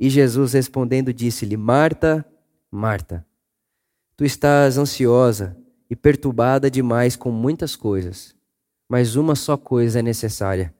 [0.00, 2.24] E Jesus respondendo disse-lhe: Marta,
[2.70, 3.26] Marta,
[4.16, 5.56] tu estás ansiosa
[5.90, 8.34] e perturbada demais com muitas coisas,
[8.88, 10.74] mas uma só coisa é necessária.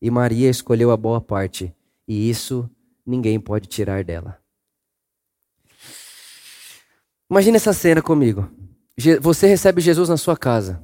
[0.00, 1.74] E Maria escolheu a boa parte,
[2.08, 2.68] e isso
[3.04, 4.38] ninguém pode tirar dela.
[7.30, 8.50] Imagina essa cena comigo.
[9.20, 10.82] Você recebe Jesus na sua casa.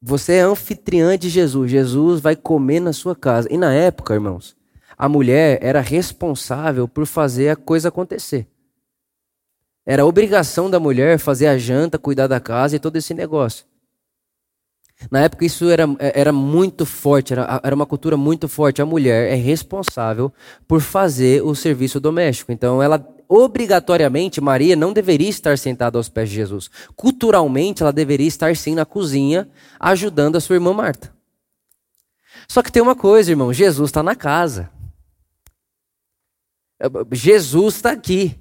[0.00, 1.70] Você é anfitriã de Jesus.
[1.70, 3.48] Jesus vai comer na sua casa.
[3.50, 4.56] E na época, irmãos,
[4.96, 8.46] a mulher era responsável por fazer a coisa acontecer.
[9.84, 13.66] Era obrigação da mulher fazer a janta, cuidar da casa e todo esse negócio.
[15.10, 18.80] Na época isso era, era muito forte, era, era uma cultura muito forte.
[18.80, 20.32] A mulher é responsável
[20.66, 22.52] por fazer o serviço doméstico.
[22.52, 26.70] Então ela obrigatoriamente Maria não deveria estar sentada aos pés de Jesus.
[26.94, 29.48] Culturalmente ela deveria estar sim na cozinha
[29.80, 31.12] ajudando a sua irmã Marta.
[32.48, 34.70] Só que tem uma coisa, irmão, Jesus está na casa.
[37.12, 38.38] Jesus está aqui.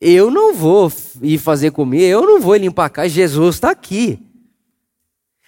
[0.00, 4.27] Eu não vou ir fazer comer, eu não vou limpar a casa, Jesus está aqui.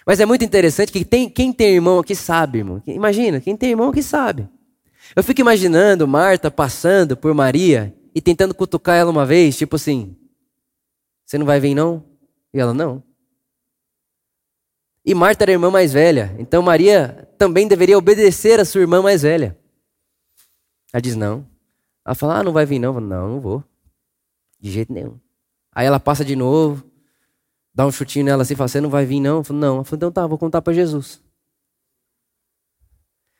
[0.05, 2.81] Mas é muito interessante que tem, quem tem irmão aqui sabe, irmão.
[2.87, 4.49] Imagina, quem tem irmão aqui sabe.
[5.15, 10.15] Eu fico imaginando Marta passando por Maria e tentando cutucar ela uma vez, tipo assim:
[11.25, 12.03] Você não vai vir não?
[12.53, 13.03] E ela: Não.
[15.05, 19.01] E Marta era a irmã mais velha, então Maria também deveria obedecer a sua irmã
[19.01, 19.57] mais velha.
[20.93, 21.45] Ela diz: Não.
[22.05, 22.93] Ela fala: Ah, não vai vir não.
[22.93, 23.63] Falo, não, não vou.
[24.59, 25.19] De jeito nenhum.
[25.73, 26.90] Aí ela passa de novo
[27.73, 29.37] dá um chutinho nela assim e fala: Você não vai vir, não?
[29.37, 29.77] Eu falo, não.
[29.77, 31.21] Eu falo, então tá, vou contar para Jesus.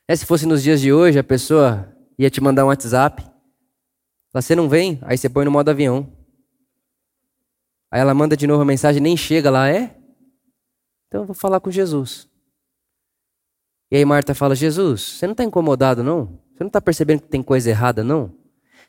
[0.08, 3.24] É, se fosse nos dias de hoje, a pessoa ia te mandar um WhatsApp.
[4.34, 5.00] Você não vem?
[5.04, 6.12] Aí você põe no modo avião.
[7.92, 9.98] Aí ela manda de novo a mensagem, nem chega lá, é?
[11.08, 12.30] Então eu vou falar com Jesus.
[13.92, 16.40] E aí Marta fala: Jesus, você não está incomodado, não?
[16.54, 18.41] Você não está percebendo que tem coisa errada, não?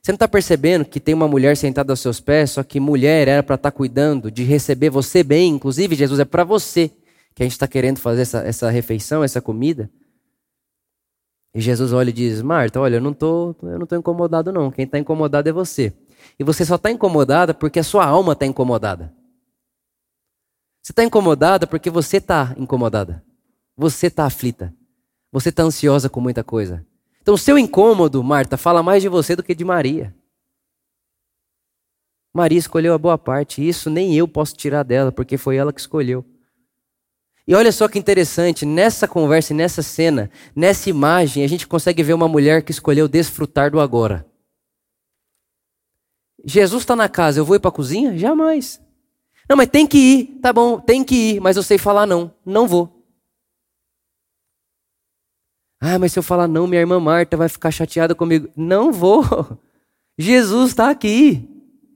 [0.03, 3.29] Você não está percebendo que tem uma mulher sentada aos seus pés, só que mulher
[3.29, 6.91] era para estar tá cuidando de receber você bem, inclusive, Jesus, é para você
[7.35, 9.89] que a gente está querendo fazer essa, essa refeição, essa comida.
[11.55, 14.73] E Jesus olha e diz: Marta, olha, eu não tô, eu não estou incomodado, não.
[14.73, 15.93] Quem está incomodado é você.
[16.37, 19.15] E você só está incomodada porque a sua alma está incomodada.
[20.83, 23.25] Você está incomodada porque você está incomodada.
[23.77, 24.75] Você está aflita.
[25.31, 26.85] Você está ansiosa com muita coisa.
[27.23, 30.13] Então, o seu incômodo, Marta, fala mais de você do que de Maria.
[32.35, 35.73] Maria escolheu a boa parte, e isso nem eu posso tirar dela, porque foi ela
[35.73, 36.25] que escolheu.
[37.47, 42.15] E olha só que interessante, nessa conversa, nessa cena, nessa imagem, a gente consegue ver
[42.15, 44.27] uma mulher que escolheu desfrutar do agora.
[46.45, 48.19] Jesus está na casa, eu vou ir para a cozinha?
[48.19, 48.81] Jamais.
[49.49, 52.35] Não, mas tem que ir, tá bom, tem que ir, mas eu sei falar não,
[52.45, 53.02] não vou.
[55.85, 58.49] Ah, mas se eu falar não, minha irmã Marta vai ficar chateada comigo.
[58.57, 59.25] Não vou.
[60.17, 61.49] Jesus está aqui.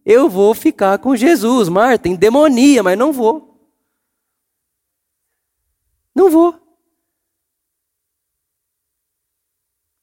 [0.04, 3.70] Eu vou ficar com Jesus, Marta, em demonia, mas não vou.
[6.12, 6.60] Não vou.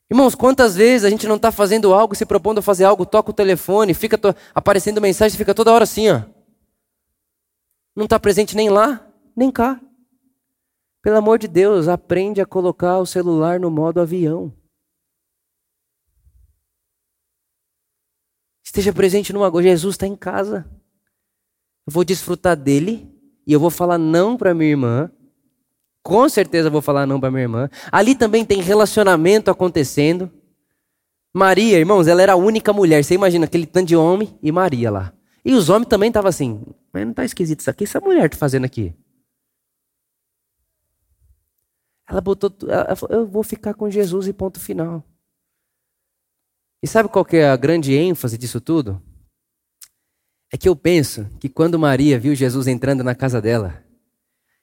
[0.09, 3.31] Irmãos, quantas vezes a gente não está fazendo algo, se propondo a fazer algo, toca
[3.31, 4.17] o telefone, fica
[4.55, 6.21] aparecendo mensagem, fica toda hora assim, ó.
[7.93, 9.05] Não está presente nem lá,
[9.35, 9.81] nem cá.
[11.03, 14.53] Pelo amor de Deus, aprende a colocar o celular no modo avião.
[18.65, 19.67] Esteja presente numa coisa.
[19.67, 20.65] Jesus está em casa.
[21.85, 23.13] Eu vou desfrutar dele
[23.45, 25.11] e eu vou falar não para minha irmã.
[26.01, 27.69] Com certeza vou falar não para minha irmã.
[27.91, 30.31] Ali também tem relacionamento acontecendo.
[31.33, 33.03] Maria, irmãos, ela era a única mulher.
[33.03, 35.13] Você imagina aquele tanto de homem e Maria lá.
[35.43, 36.63] E os homens também estavam assim.
[36.93, 37.83] Mas não está esquisito isso aqui?
[37.83, 38.95] Essa mulher está fazendo aqui?
[42.07, 45.03] Ela botou, ela falou, eu vou ficar com Jesus e ponto final.
[46.81, 49.01] E sabe qual que é a grande ênfase disso tudo?
[50.51, 53.83] É que eu penso que quando Maria viu Jesus entrando na casa dela,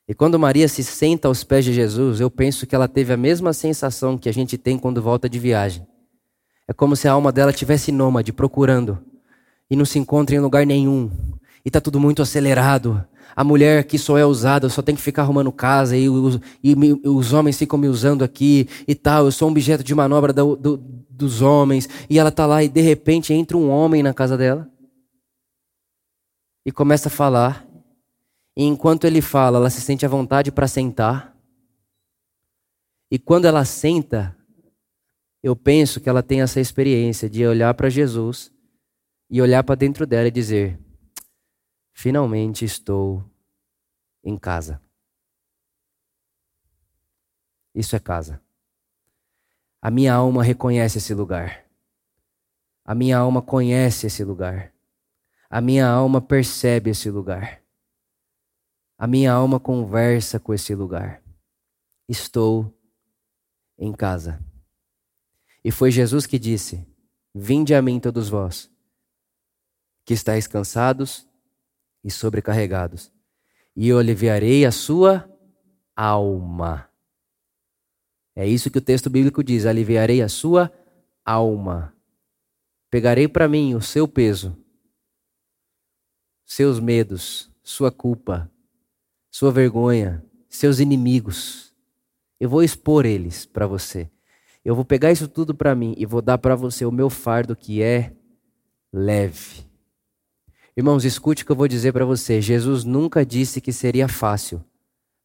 [0.07, 3.17] e quando Maria se senta aos pés de Jesus, eu penso que ela teve a
[3.17, 5.87] mesma sensação que a gente tem quando volta de viagem.
[6.69, 9.05] É como se a alma dela tivesse nômade, procurando,
[9.71, 11.11] e não se encontra em lugar nenhum,
[11.65, 13.05] e está tudo muito acelerado,
[13.41, 16.39] a mulher que só é usada, eu só tenho que ficar arrumando casa e os,
[16.63, 16.75] e
[17.09, 19.25] os homens ficam me usando aqui e tal.
[19.25, 21.89] Eu sou um objeto de manobra do, do, dos homens.
[22.11, 24.71] E ela está lá e de repente entra um homem na casa dela
[26.67, 27.67] e começa a falar.
[28.55, 31.35] E enquanto ele fala, ela se sente à vontade para sentar.
[33.11, 34.37] E quando ela senta,
[35.43, 38.53] eu penso que ela tem essa experiência de olhar para Jesus
[39.31, 40.79] e olhar para dentro dela e dizer:
[41.95, 43.30] Finalmente estou
[44.23, 44.81] em casa.
[47.75, 48.43] Isso é casa.
[49.81, 51.65] A minha alma reconhece esse lugar.
[52.85, 54.73] A minha alma conhece esse lugar.
[55.49, 57.63] A minha alma percebe esse lugar.
[58.99, 61.23] A minha alma conversa com esse lugar.
[62.09, 62.73] Estou
[63.79, 64.45] em casa.
[65.65, 66.87] E foi Jesus que disse:
[67.35, 68.71] Vinde a mim todos vós,
[70.05, 71.27] que estáis cansados
[72.03, 73.13] e sobrecarregados,
[73.77, 75.29] e eu aliviarei a sua
[75.97, 76.89] alma.
[78.35, 80.73] É isso que o texto bíblico diz: aliviarei a sua
[81.25, 81.95] alma.
[82.91, 84.57] Pegarei para mim o seu peso,
[86.45, 88.51] seus medos, sua culpa,
[89.31, 91.73] sua vergonha, seus inimigos.
[92.41, 94.11] Eu vou expor eles para você.
[94.65, 97.55] Eu vou pegar isso tudo para mim e vou dar para você o meu fardo
[97.55, 98.13] que é
[98.93, 99.70] leve.
[100.81, 102.41] Irmãos, escute o que eu vou dizer para você.
[102.41, 104.65] Jesus nunca disse que seria fácil,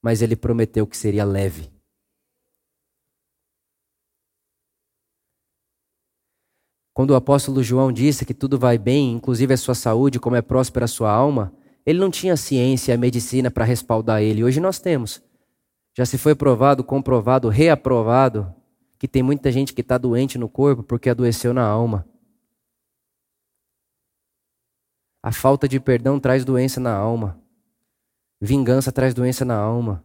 [0.03, 1.71] mas ele prometeu que seria leve.
[6.93, 10.41] Quando o apóstolo João disse que tudo vai bem, inclusive a sua saúde, como é
[10.41, 11.53] próspera a sua alma,
[11.85, 14.43] ele não tinha ciência e medicina para respaldar ele.
[14.43, 15.23] Hoje nós temos.
[15.97, 18.53] Já se foi provado, comprovado, reaprovado
[18.99, 22.05] que tem muita gente que está doente no corpo porque adoeceu na alma.
[25.25, 27.41] A falta de perdão traz doença na alma.
[28.39, 30.03] Vingança traz doença na alma.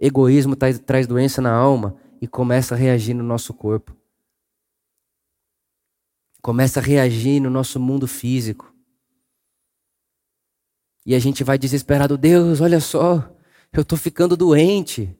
[0.00, 3.94] Egoísmo traz, traz doença na alma e começa a reagir no nosso corpo.
[6.40, 8.74] Começa a reagir no nosso mundo físico.
[11.04, 13.30] E a gente vai desesperado, Deus, olha só,
[13.70, 15.14] eu estou ficando doente.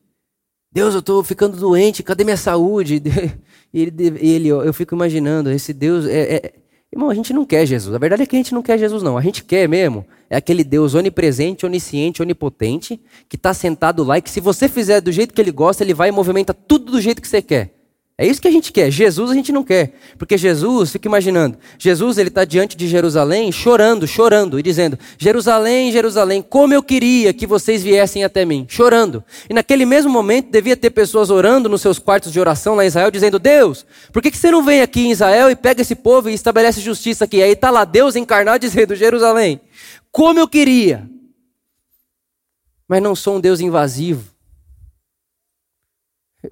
[0.72, 3.02] Deus, eu estou ficando doente, cadê minha saúde?
[3.70, 6.06] E ele, ele, eu fico imaginando, esse Deus.
[6.06, 6.67] É, é...
[6.92, 7.94] Irmão, a gente não quer Jesus.
[7.94, 9.18] A verdade é que a gente não quer Jesus, não.
[9.18, 10.06] A gente quer mesmo.
[10.30, 15.00] É aquele Deus onipresente, onisciente, onipotente, que está sentado lá e que se você fizer
[15.00, 17.77] do jeito que ele gosta, ele vai e movimenta tudo do jeito que você quer.
[18.20, 18.90] É isso que a gente quer.
[18.90, 19.92] Jesus a gente não quer.
[20.18, 25.92] Porque Jesus, fica imaginando, Jesus ele está diante de Jerusalém chorando, chorando e dizendo: Jerusalém,
[25.92, 28.66] Jerusalém, como eu queria que vocês viessem até mim.
[28.68, 29.22] Chorando.
[29.48, 32.88] E naquele mesmo momento devia ter pessoas orando nos seus quartos de oração lá em
[32.88, 35.94] Israel, dizendo: Deus, por que, que você não vem aqui em Israel e pega esse
[35.94, 37.40] povo e estabelece justiça aqui?
[37.40, 39.60] Aí está lá Deus encarnado dizendo: Jerusalém,
[40.10, 41.08] como eu queria.
[42.88, 44.37] Mas não sou um Deus invasivo.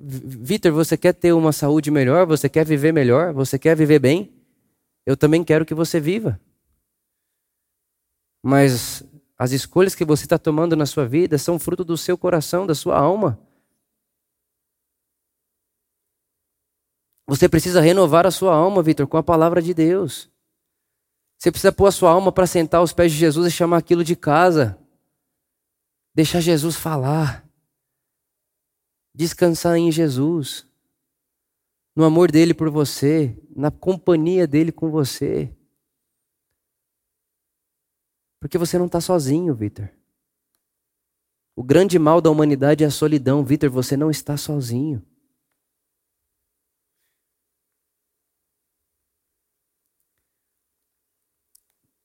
[0.01, 2.26] Vitor, você quer ter uma saúde melhor?
[2.26, 3.32] Você quer viver melhor?
[3.32, 4.34] Você quer viver bem?
[5.05, 6.40] Eu também quero que você viva.
[8.42, 9.05] Mas
[9.38, 12.74] as escolhas que você está tomando na sua vida são fruto do seu coração, da
[12.74, 13.38] sua alma.
[17.26, 20.30] Você precisa renovar a sua alma, Vitor, com a palavra de Deus.
[21.38, 24.05] Você precisa pôr a sua alma para sentar aos pés de Jesus e chamar aquilo
[24.05, 24.78] de casa.
[26.14, 27.45] Deixar Jesus falar
[29.17, 30.67] descansar em Jesus,
[31.97, 35.51] no amor dele por você, na companhia dele com você.
[38.39, 39.89] Porque você não está sozinho, Vitor.
[41.57, 43.43] O grande mal da humanidade é a solidão.
[43.43, 45.03] Vitor, você não está sozinho.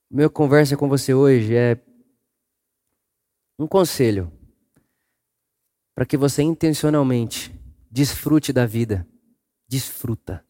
[0.09, 1.77] Minha conversa com você hoje é
[3.59, 4.31] um conselho
[6.01, 7.53] para que você intencionalmente
[7.91, 9.07] desfrute da vida.
[9.69, 10.43] Desfruta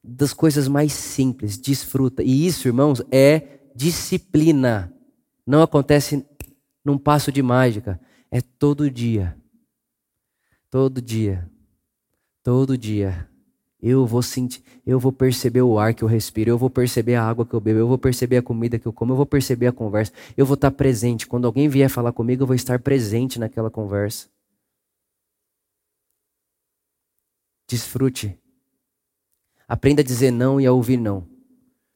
[0.00, 2.22] das coisas mais simples, desfruta.
[2.22, 4.94] E isso, irmãos, é disciplina.
[5.44, 6.24] Não acontece
[6.84, 8.00] num passo de mágica,
[8.30, 9.36] é todo dia.
[10.70, 11.50] Todo dia.
[12.40, 13.28] Todo dia.
[13.80, 17.24] Eu vou sentir, eu vou perceber o ar que eu respiro, eu vou perceber a
[17.24, 19.66] água que eu bebo, eu vou perceber a comida que eu como, eu vou perceber
[19.66, 21.26] a conversa, eu vou estar presente.
[21.26, 24.31] Quando alguém vier falar comigo, eu vou estar presente naquela conversa.
[27.72, 28.38] Desfrute.
[29.66, 31.26] Aprenda a dizer não e a ouvir não.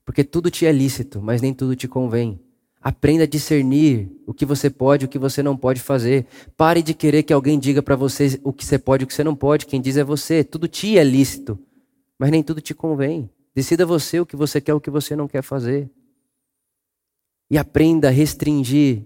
[0.06, 2.40] Porque tudo te é lícito, mas nem tudo te convém.
[2.80, 6.26] Aprenda a discernir o que você pode e o que você não pode fazer.
[6.56, 9.12] Pare de querer que alguém diga para você o que você pode e o que
[9.12, 9.66] você não pode.
[9.66, 10.42] Quem diz é você.
[10.42, 11.58] Tudo te é lícito,
[12.18, 13.28] mas nem tudo te convém.
[13.54, 15.90] Decida você o que você quer e o que você não quer fazer.
[17.50, 19.04] E aprenda a restringir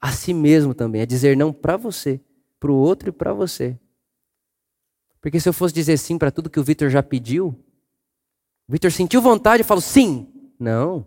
[0.00, 2.18] a si mesmo também, a dizer não para você,
[2.58, 3.78] para o outro e para você.
[5.20, 7.48] Porque se eu fosse dizer sim para tudo que o Vitor já pediu,
[8.68, 10.26] o Vitor sentiu vontade e falou sim.
[10.58, 11.06] Não.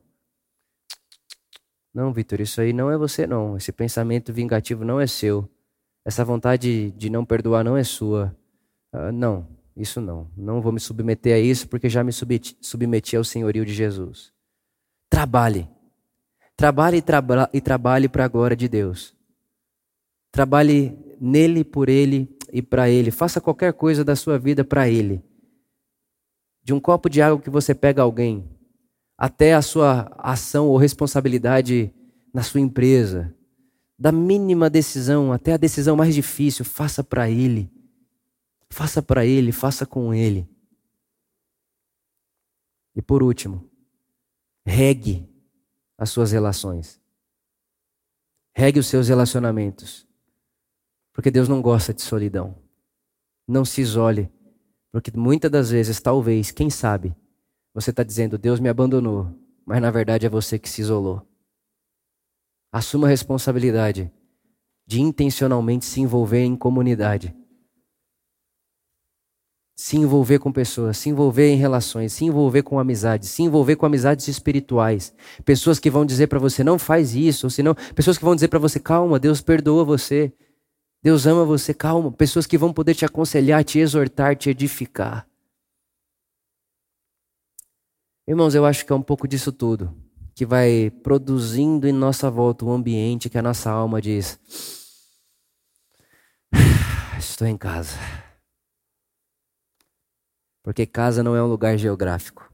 [1.94, 3.58] Não, Vitor, isso aí não é você, não.
[3.58, 5.50] Esse pensamento vingativo não é seu.
[6.06, 8.36] Essa vontade de não perdoar não é sua.
[8.94, 10.30] Uh, não, isso não.
[10.36, 14.32] Não vou me submeter a isso porque já me submeti, submeti ao senhorio de Jesus.
[15.10, 15.70] Trabalhe.
[16.56, 19.16] Trabalhe traba e trabalhe para a glória de Deus.
[20.32, 23.10] Trabalhe nele, por ele e para Ele.
[23.10, 25.24] Faça qualquer coisa da sua vida para Ele.
[26.64, 28.48] De um copo de água que você pega alguém,
[29.18, 31.92] até a sua ação ou responsabilidade
[32.32, 33.36] na sua empresa,
[33.98, 37.72] da mínima decisão até a decisão mais difícil, faça para Ele.
[38.70, 40.48] Faça para Ele, faça com Ele.
[42.96, 43.68] E por último,
[44.64, 45.28] regue
[45.98, 47.02] as suas relações.
[48.56, 50.08] Regue os seus relacionamentos.
[51.14, 52.56] Porque Deus não gosta de solidão.
[53.48, 54.30] Não se isole.
[54.92, 57.16] Porque muitas das vezes, talvez, quem sabe,
[57.74, 59.34] você está dizendo, Deus me abandonou,
[59.66, 61.26] mas na verdade é você que se isolou.
[62.72, 64.12] Assuma a responsabilidade
[64.86, 67.36] de intencionalmente se envolver em comunidade.
[69.76, 73.88] Se envolver com pessoas, se envolver em relações, se envolver com amizades, se envolver com
[73.88, 75.14] amizades espirituais.
[75.44, 78.50] Pessoas que vão dizer para você, não faz isso, ou senão, pessoas que vão dizer
[78.50, 80.32] para você, calma, Deus perdoa você.
[81.04, 82.12] Deus ama você, calma.
[82.14, 85.28] Pessoas que vão poder te aconselhar, te exortar, te edificar.
[88.26, 89.94] Irmãos, eu acho que é um pouco disso tudo
[90.34, 94.40] que vai produzindo em nossa volta um ambiente que a nossa alma diz:
[97.20, 97.98] Estou em casa.
[100.64, 102.50] Porque casa não é um lugar geográfico.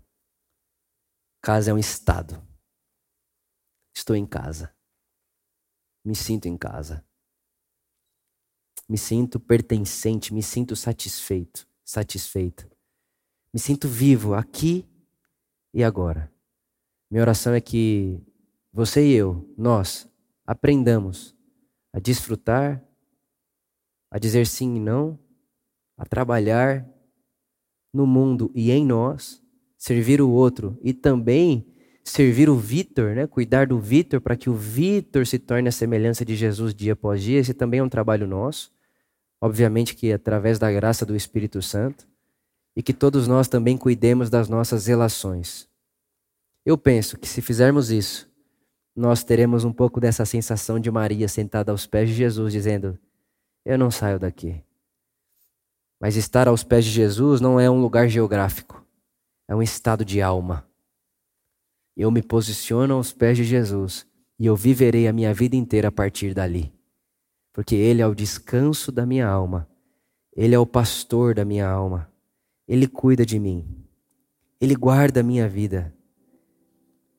[1.42, 2.42] Casa é um estado.
[3.96, 4.76] Estou em casa.
[6.04, 7.06] Me sinto em casa.
[8.90, 12.68] Me sinto pertencente, me sinto satisfeito, satisfeita.
[13.54, 14.84] Me sinto vivo aqui
[15.72, 16.32] e agora.
[17.12, 18.20] Minha oração é que
[18.74, 20.10] você e eu, nós,
[20.46, 21.36] aprendamos
[21.94, 22.84] a desfrutar,
[24.10, 25.20] a dizer sim e não,
[25.96, 26.88] a trabalhar
[27.94, 29.42] no mundo e em nós,
[29.78, 31.66] servir o outro e também
[32.04, 33.28] servir o Vitor, né?
[33.28, 37.22] cuidar do Vitor para que o Vitor se torne a semelhança de Jesus dia após
[37.22, 37.40] dia.
[37.40, 38.72] Esse também é um trabalho nosso.
[39.42, 42.08] Obviamente que através da graça do Espírito Santo.
[42.76, 45.68] E que todos nós também cuidemos das nossas relações.
[46.66, 48.30] Eu penso que se fizermos isso,
[48.96, 52.98] nós teremos um pouco dessa sensação de Maria sentada aos pés de Jesus, dizendo:
[53.66, 54.62] Eu não saio daqui.
[56.00, 58.86] Mas estar aos pés de Jesus não é um lugar geográfico,
[59.48, 60.66] é um estado de alma.
[61.96, 64.06] Eu me posiciono aos pés de Jesus
[64.38, 66.72] e eu viverei a minha vida inteira a partir dali.
[67.60, 69.68] Porque Ele é o descanso da minha alma,
[70.34, 72.10] Ele é o pastor da minha alma,
[72.66, 73.68] Ele cuida de mim,
[74.62, 75.94] Ele guarda a minha vida,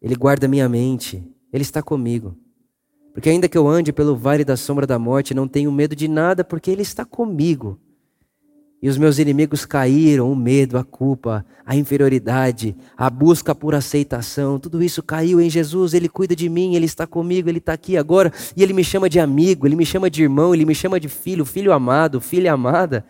[0.01, 1.22] Ele guarda a minha mente,
[1.53, 2.34] Ele está comigo.
[3.12, 6.09] Porque ainda que eu ande pelo vale da sombra da morte, não tenho medo de
[6.09, 7.78] nada, porque Ele está comigo.
[8.83, 14.59] E os meus inimigos caíram, o medo, a culpa, a inferioridade, a busca por aceitação,
[14.59, 17.99] tudo isso caiu em Jesus, Ele cuida de mim, Ele está comigo, Ele está aqui
[17.99, 20.99] agora, e Ele me chama de amigo, Ele me chama de irmão, Ele me chama
[20.99, 23.05] de filho, filho amado, filha amada.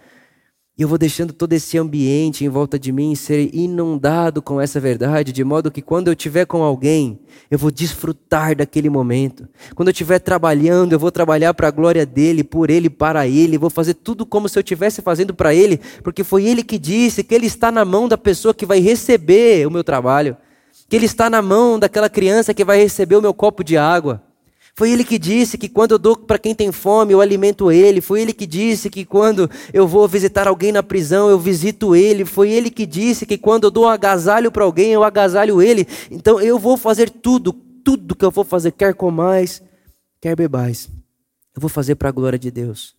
[0.81, 4.81] E eu vou deixando todo esse ambiente em volta de mim ser inundado com essa
[4.81, 7.21] verdade, de modo que quando eu estiver com alguém,
[7.51, 9.47] eu vou desfrutar daquele momento.
[9.75, 13.59] Quando eu estiver trabalhando, eu vou trabalhar para a glória dele, por ele, para ele.
[13.59, 17.23] Vou fazer tudo como se eu estivesse fazendo para ele, porque foi ele que disse
[17.23, 20.35] que ele está na mão da pessoa que vai receber o meu trabalho,
[20.89, 24.30] que ele está na mão daquela criança que vai receber o meu copo de água.
[24.81, 28.01] Foi ele que disse que quando eu dou para quem tem fome, eu alimento ele.
[28.01, 32.25] Foi ele que disse que quando eu vou visitar alguém na prisão, eu visito ele.
[32.25, 35.87] Foi ele que disse que quando eu dou agasalho para alguém, eu agasalho ele.
[36.11, 39.63] Então eu vou fazer tudo, tudo que eu vou fazer, quer comais,
[40.19, 40.89] quer bebais.
[41.55, 42.97] Eu vou fazer para a glória de Deus.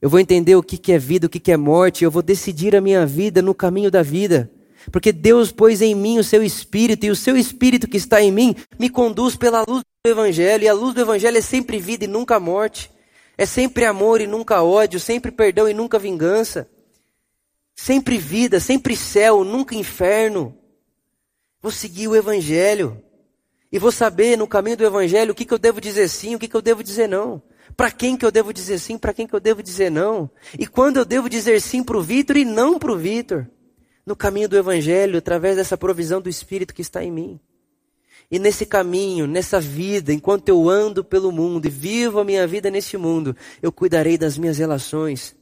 [0.00, 2.04] Eu vou entender o que é vida, o que é morte.
[2.04, 4.48] Eu vou decidir a minha vida no caminho da vida.
[4.92, 8.30] Porque Deus pôs em mim o seu espírito, e o seu espírito que está em
[8.30, 12.06] mim me conduz pela luz do Evangelho, e a luz do Evangelho é sempre vida
[12.06, 12.90] e nunca morte,
[13.38, 16.68] é sempre amor e nunca ódio, sempre perdão e nunca vingança,
[17.72, 20.58] sempre vida, sempre céu, nunca inferno.
[21.60, 23.00] Vou seguir o Evangelho,
[23.70, 26.38] e vou saber no caminho do Evangelho o que, que eu devo dizer sim, o
[26.40, 27.40] que, que eu devo dizer não.
[27.76, 30.28] Para quem que eu devo dizer sim, para quem que eu devo dizer não.
[30.58, 33.48] E quando eu devo dizer sim para o Vitor e não para o Vitor
[34.04, 37.40] no caminho do Evangelho, através dessa provisão do Espírito que está em mim.
[38.32, 42.70] E nesse caminho, nessa vida, enquanto eu ando pelo mundo e vivo a minha vida
[42.70, 45.36] neste mundo, eu cuidarei das minhas relações.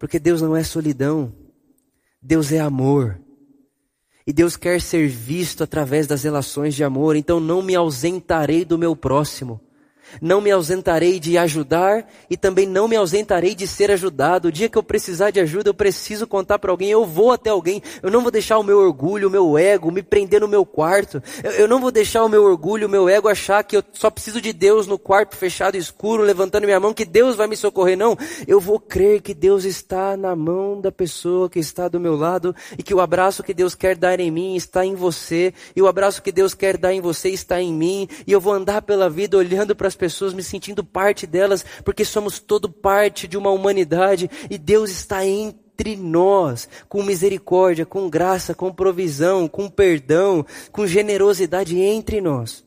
[0.00, 1.32] Porque Deus não é solidão,
[2.20, 3.20] Deus é amor.
[4.26, 8.76] E Deus quer ser visto através das relações de amor, então não me ausentarei do
[8.76, 9.60] meu próximo.
[10.20, 14.48] Não me ausentarei de ajudar e também não me ausentarei de ser ajudado.
[14.48, 17.50] O dia que eu precisar de ajuda, eu preciso contar para alguém, eu vou até
[17.50, 17.82] alguém.
[18.02, 21.22] Eu não vou deixar o meu orgulho, o meu ego me prender no meu quarto.
[21.42, 24.10] Eu, eu não vou deixar o meu orgulho, o meu ego achar que eu só
[24.10, 27.96] preciso de Deus no quarto fechado, escuro, levantando minha mão, que Deus vai me socorrer.
[27.96, 32.16] Não, eu vou crer que Deus está na mão da pessoa que está do meu
[32.16, 35.82] lado e que o abraço que Deus quer dar em mim está em você e
[35.82, 38.82] o abraço que Deus quer dar em você está em mim e eu vou andar
[38.82, 40.03] pela vida olhando para as pessoas,
[40.34, 45.96] me sentindo parte delas, porque somos todo parte de uma humanidade e Deus está entre
[45.96, 52.64] nós, com misericórdia, com graça, com provisão, com perdão, com generosidade entre nós.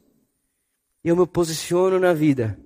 [1.04, 2.60] Eu me posiciono na vida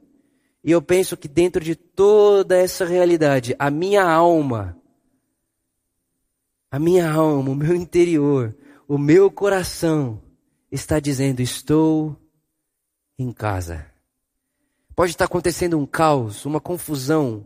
[0.63, 4.77] E eu penso que dentro de toda essa realidade, a minha alma,
[6.71, 8.55] a minha alma, o meu interior,
[8.87, 10.21] o meu coração
[10.71, 12.15] está dizendo: estou
[13.19, 13.90] em casa.
[14.95, 17.45] Pode estar acontecendo um caos, uma confusão,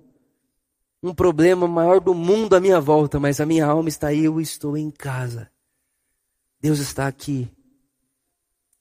[1.02, 4.41] um problema maior do mundo à minha volta, mas a minha alma está aí, eu
[4.41, 5.52] estou em casa.
[6.60, 7.52] Deus está aqui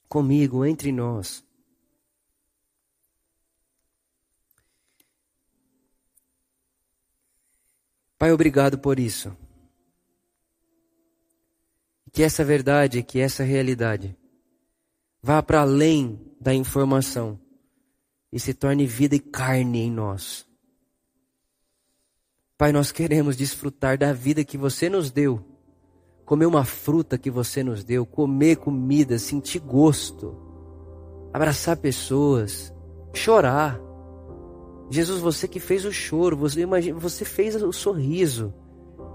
[0.08, 1.44] comigo, entre nós.
[8.16, 9.36] Pai, obrigado por isso.
[12.10, 14.16] Que essa verdade, que essa realidade
[15.20, 17.43] vá para além da informação
[18.34, 20.44] e se torne vida e carne em nós.
[22.58, 25.40] Pai, nós queremos desfrutar da vida que você nos deu,
[26.24, 30.36] comer uma fruta que você nos deu, comer comida, sentir gosto,
[31.32, 32.74] abraçar pessoas,
[33.12, 33.80] chorar.
[34.90, 38.52] Jesus, você que fez o choro, você, imagina, você fez o sorriso.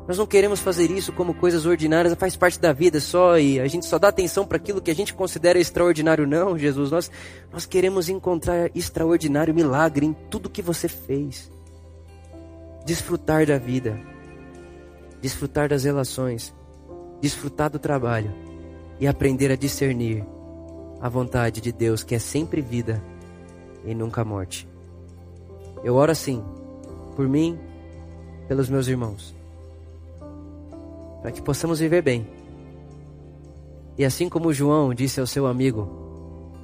[0.10, 3.68] Nós não queremos fazer isso como coisas ordinárias, faz parte da vida só e a
[3.68, 6.26] gente só dá atenção para aquilo que a gente considera extraordinário.
[6.26, 7.12] Não, Jesus, nós,
[7.54, 11.52] nós queremos encontrar extraordinário milagre em tudo que você fez.
[12.88, 14.02] Desfrutar da vida,
[15.22, 16.56] desfrutar das relações,
[17.22, 18.34] desfrutar do trabalho
[19.00, 20.26] e aprender a discernir
[21.00, 23.00] a vontade de Deus, que é sempre vida
[23.86, 24.68] e nunca morte.
[25.84, 26.44] Eu oro assim,
[27.16, 27.60] por mim,
[28.48, 29.38] pelos meus irmãos
[31.22, 32.28] para que possamos viver bem.
[33.98, 35.90] E assim como João disse ao seu amigo,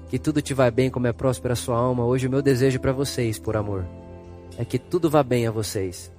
[0.09, 2.79] que tudo te vai bem como é próspera a sua alma, hoje o meu desejo
[2.79, 3.85] para vocês, por amor,
[4.57, 6.11] é que tudo vá bem a vocês.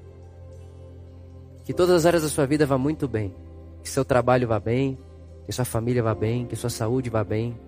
[1.64, 3.34] Que todas as áreas da sua vida vá muito bem.
[3.82, 4.98] Que seu trabalho vá bem,
[5.44, 7.58] que sua família vá bem, que sua saúde vá bem,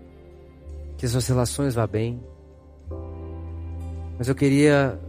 [0.97, 2.21] que suas relações vá bem.
[4.19, 5.01] Mas eu queria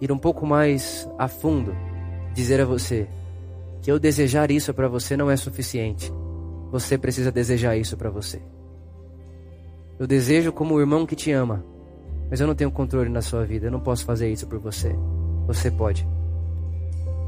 [0.00, 1.74] ir um pouco mais a fundo,
[2.34, 3.08] dizer a você
[3.82, 6.12] que eu desejar isso para você não é suficiente.
[6.70, 8.40] Você precisa desejar isso para você.
[9.98, 11.64] Eu desejo como o irmão que te ama,
[12.30, 13.66] mas eu não tenho controle na sua vida.
[13.66, 14.94] Eu não posso fazer isso por você.
[15.46, 16.06] Você pode.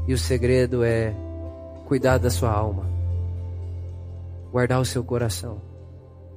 [0.07, 1.13] E o segredo é
[1.85, 2.85] cuidar da sua alma,
[4.51, 5.61] guardar o seu coração,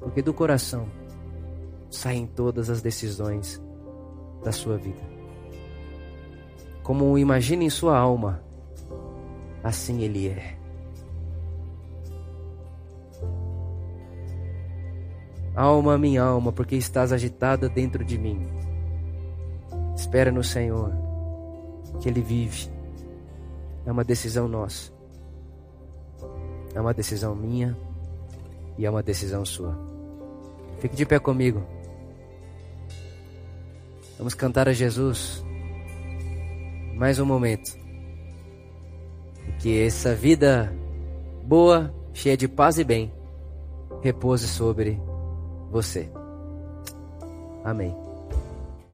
[0.00, 0.86] porque do coração
[1.90, 3.60] saem todas as decisões
[4.44, 5.00] da sua vida.
[6.82, 8.45] Como imagine em sua alma
[9.66, 10.56] assim Ele é.
[15.54, 18.46] Alma, minha alma, porque estás agitada dentro de mim.
[19.96, 20.92] Espera no Senhor,
[22.00, 22.70] que Ele vive.
[23.86, 24.92] É uma decisão nossa.
[26.74, 27.76] É uma decisão minha
[28.76, 29.78] e é uma decisão sua.
[30.78, 31.64] Fique de pé comigo.
[34.18, 35.42] Vamos cantar a Jesus.
[36.94, 37.85] Mais um momento
[39.66, 40.72] que essa vida
[41.42, 43.12] boa, cheia de paz e bem,
[44.00, 44.96] repouse sobre
[45.72, 46.08] você.
[47.64, 48.05] Amém.